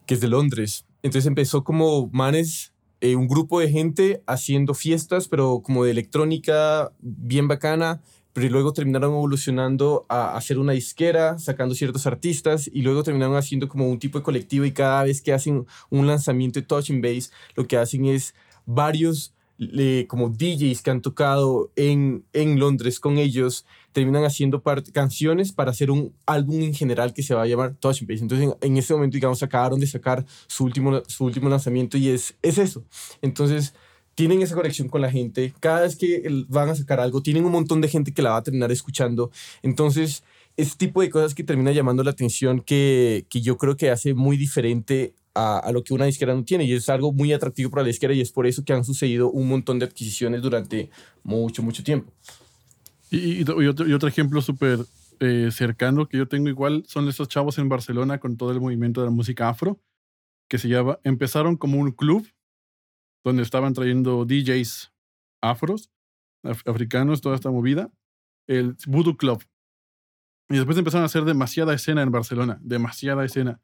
[0.06, 0.84] que es de Londres.
[1.02, 6.92] Entonces empezó como manes, eh, un grupo de gente haciendo fiestas, pero como de electrónica
[7.00, 8.02] bien bacana,
[8.34, 13.68] pero luego terminaron evolucionando a hacer una disquera, sacando ciertos artistas, y luego terminaron haciendo
[13.68, 17.30] como un tipo de colectivo, y cada vez que hacen un lanzamiento de Touching Base,
[17.54, 18.34] lo que hacen es
[18.66, 19.32] varios
[20.08, 24.62] como DJs que han tocado en, en Londres con ellos, terminan haciendo
[24.92, 28.22] canciones para hacer un álbum en general que se va a llamar Touching Base.
[28.22, 32.08] Entonces, en, en ese momento, digamos, acabaron de sacar su último, su último lanzamiento y
[32.08, 32.84] es, es eso.
[33.22, 33.74] Entonces,
[34.14, 35.54] tienen esa conexión con la gente.
[35.60, 38.36] Cada vez que van a sacar algo, tienen un montón de gente que la va
[38.38, 39.30] a terminar escuchando.
[39.62, 40.22] Entonces,
[40.56, 44.14] ese tipo de cosas que termina llamando la atención que, que yo creo que hace
[44.14, 47.70] muy diferente a, a, lo que una disquera no tiene y es algo muy atractivo
[47.70, 50.90] para la disquera y es por eso que han sucedido un montón de adquisiciones durante
[51.24, 52.12] mucho, mucho tiempo.
[53.10, 53.56] Y, otro,
[53.94, 54.80] otro, ejemplo súper
[55.20, 59.00] eh, cercano que yo tengo igual son esos chavos en Barcelona con todo el movimiento
[59.00, 59.78] de la música afro,
[60.48, 62.26] que se llama, empezaron como un club
[63.24, 64.92] donde estaban trayendo DJs
[65.42, 65.90] afros,
[66.44, 67.90] af africanos, toda esta movida,
[68.46, 69.42] el Voodoo Club.
[70.50, 73.62] Y después empezaron a hacer demasiada escena en Barcelona, demasiada escena.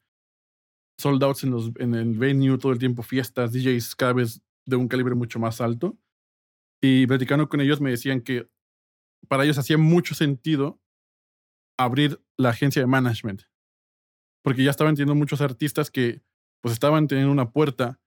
[0.97, 4.75] Sold outs en, los, en el venue todo el tiempo, fiestas, DJs cada vez de
[4.75, 5.97] un calibre mucho más alto.
[6.81, 8.49] Y platicando con ellos me decían que
[9.27, 10.81] para ellos hacía mucho sentido
[11.77, 13.43] abrir la agencia de management.
[14.43, 16.23] Porque ya estaban teniendo muchos artistas que
[16.61, 17.99] pues estaban teniendo una puerta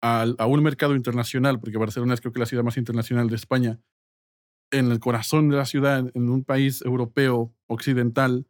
[0.00, 3.36] al, a un mercado internacional, porque Barcelona es creo que la ciudad más internacional de
[3.36, 3.80] España,
[4.70, 8.46] en el corazón de la ciudad, en un país europeo, occidental,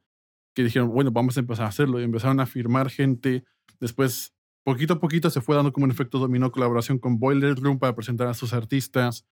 [0.55, 2.01] que dijeron, bueno, vamos a empezar a hacerlo.
[2.01, 3.45] Y empezaron a firmar gente.
[3.79, 4.33] Después,
[4.65, 7.95] poquito a poquito, se fue dando como un efecto dominó colaboración con Boiler Room para
[7.95, 9.27] presentar a sus artistas.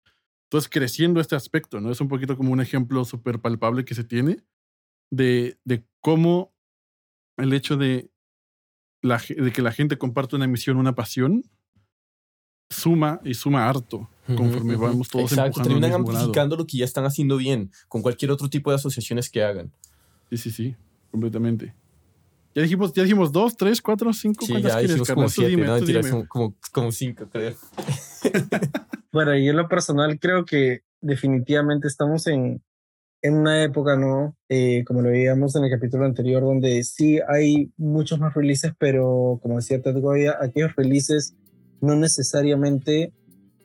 [0.47, 1.91] Entonces, creciendo este aspecto, ¿no?
[1.91, 4.45] Es un poquito como un ejemplo súper palpable que se tiene
[5.11, 6.55] de, de cómo
[7.39, 8.11] el hecho de,
[9.03, 11.43] la, de que la gente comparte una misión, una pasión,
[12.71, 17.37] suma y suma harto conforme vamos todos Exacto, terminan amplificando lo que ya están haciendo
[17.37, 19.71] bien con cualquier otro tipo de asociaciones que hagan.
[20.31, 20.77] Sí, sí, sí,
[21.11, 21.75] completamente.
[22.55, 24.47] Ya dijimos, ya dijimos dos, tres, cuatro, cinco.
[24.47, 26.27] Sí, ¿Cuántas ya quieres, como siete, dime, no, mentira, dime.
[26.29, 27.55] como, como cinco, creo.
[29.13, 32.61] Bueno, y en lo personal creo que definitivamente estamos en,
[33.23, 34.37] en una época, ¿no?
[34.49, 39.39] Eh, como lo veíamos en el capítulo anterior, donde sí hay muchos más releases, pero
[39.41, 41.37] como decía Ted Goya, aquellos releases
[41.85, 43.13] no necesariamente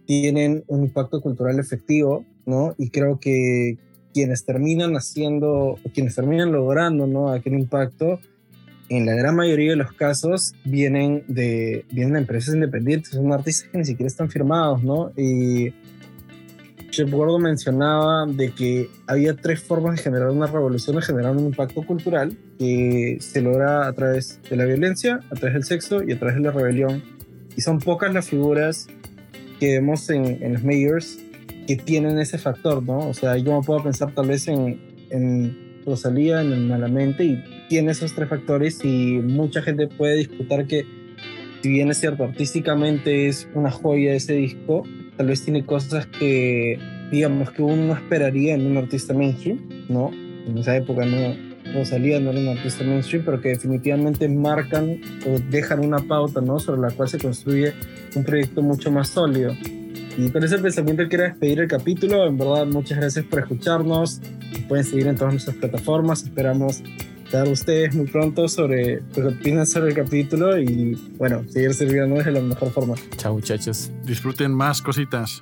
[0.06, 2.76] tienen un impacto cultural efectivo, ¿no?
[2.78, 3.78] Y creo que
[4.14, 7.30] quienes terminan haciendo, quienes terminan logrando, ¿no?
[7.30, 8.20] Aquel impacto,
[8.90, 13.78] en la gran mayoría de los casos vienen de, vienen empresas independientes, son artistas que
[13.78, 15.12] ni siquiera están firmados, ¿no?
[15.16, 15.74] Y
[16.90, 21.46] Chef Gordo mencionaba de que había tres formas de generar una revolución, de generar un
[21.46, 26.14] impacto cultural que se logra a través de la violencia, a través del sexo y
[26.14, 27.19] a través de la rebelión.
[27.60, 28.88] Y son pocas las figuras
[29.60, 31.20] que vemos en, en los mayors
[31.68, 33.00] que tienen ese factor, ¿no?
[33.00, 34.80] O sea, yo me puedo pensar tal vez en,
[35.10, 40.68] en Rosalía, en el Malamente, y tiene esos tres factores y mucha gente puede disputar
[40.68, 40.86] que
[41.62, 44.84] si bien es cierto, artísticamente es una joya ese disco,
[45.18, 46.80] tal vez tiene cosas que,
[47.12, 50.12] digamos, que uno no esperaría en un artista mainstream, ¿no?
[50.48, 51.36] En esa época no,
[51.74, 56.60] Rosalía no era un artista mainstream, pero que definitivamente marcan o dejan una pauta, ¿no?
[56.60, 57.74] Sobre la cual se construye
[58.16, 59.56] un proyecto mucho más sólido.
[60.18, 62.28] Y con ese pensamiento quiero despedir el capítulo.
[62.28, 64.20] En verdad, muchas gracias por escucharnos.
[64.52, 66.24] Nos pueden seguir en todas nuestras plataformas.
[66.24, 66.84] Esperamos
[67.32, 71.74] dar a ustedes muy pronto sobre lo que opinan sobre el capítulo y, bueno, seguir
[71.74, 72.96] sirviéndonos de la mejor forma.
[73.16, 73.92] Chao, muchachos.
[74.04, 75.42] Disfruten más cositas.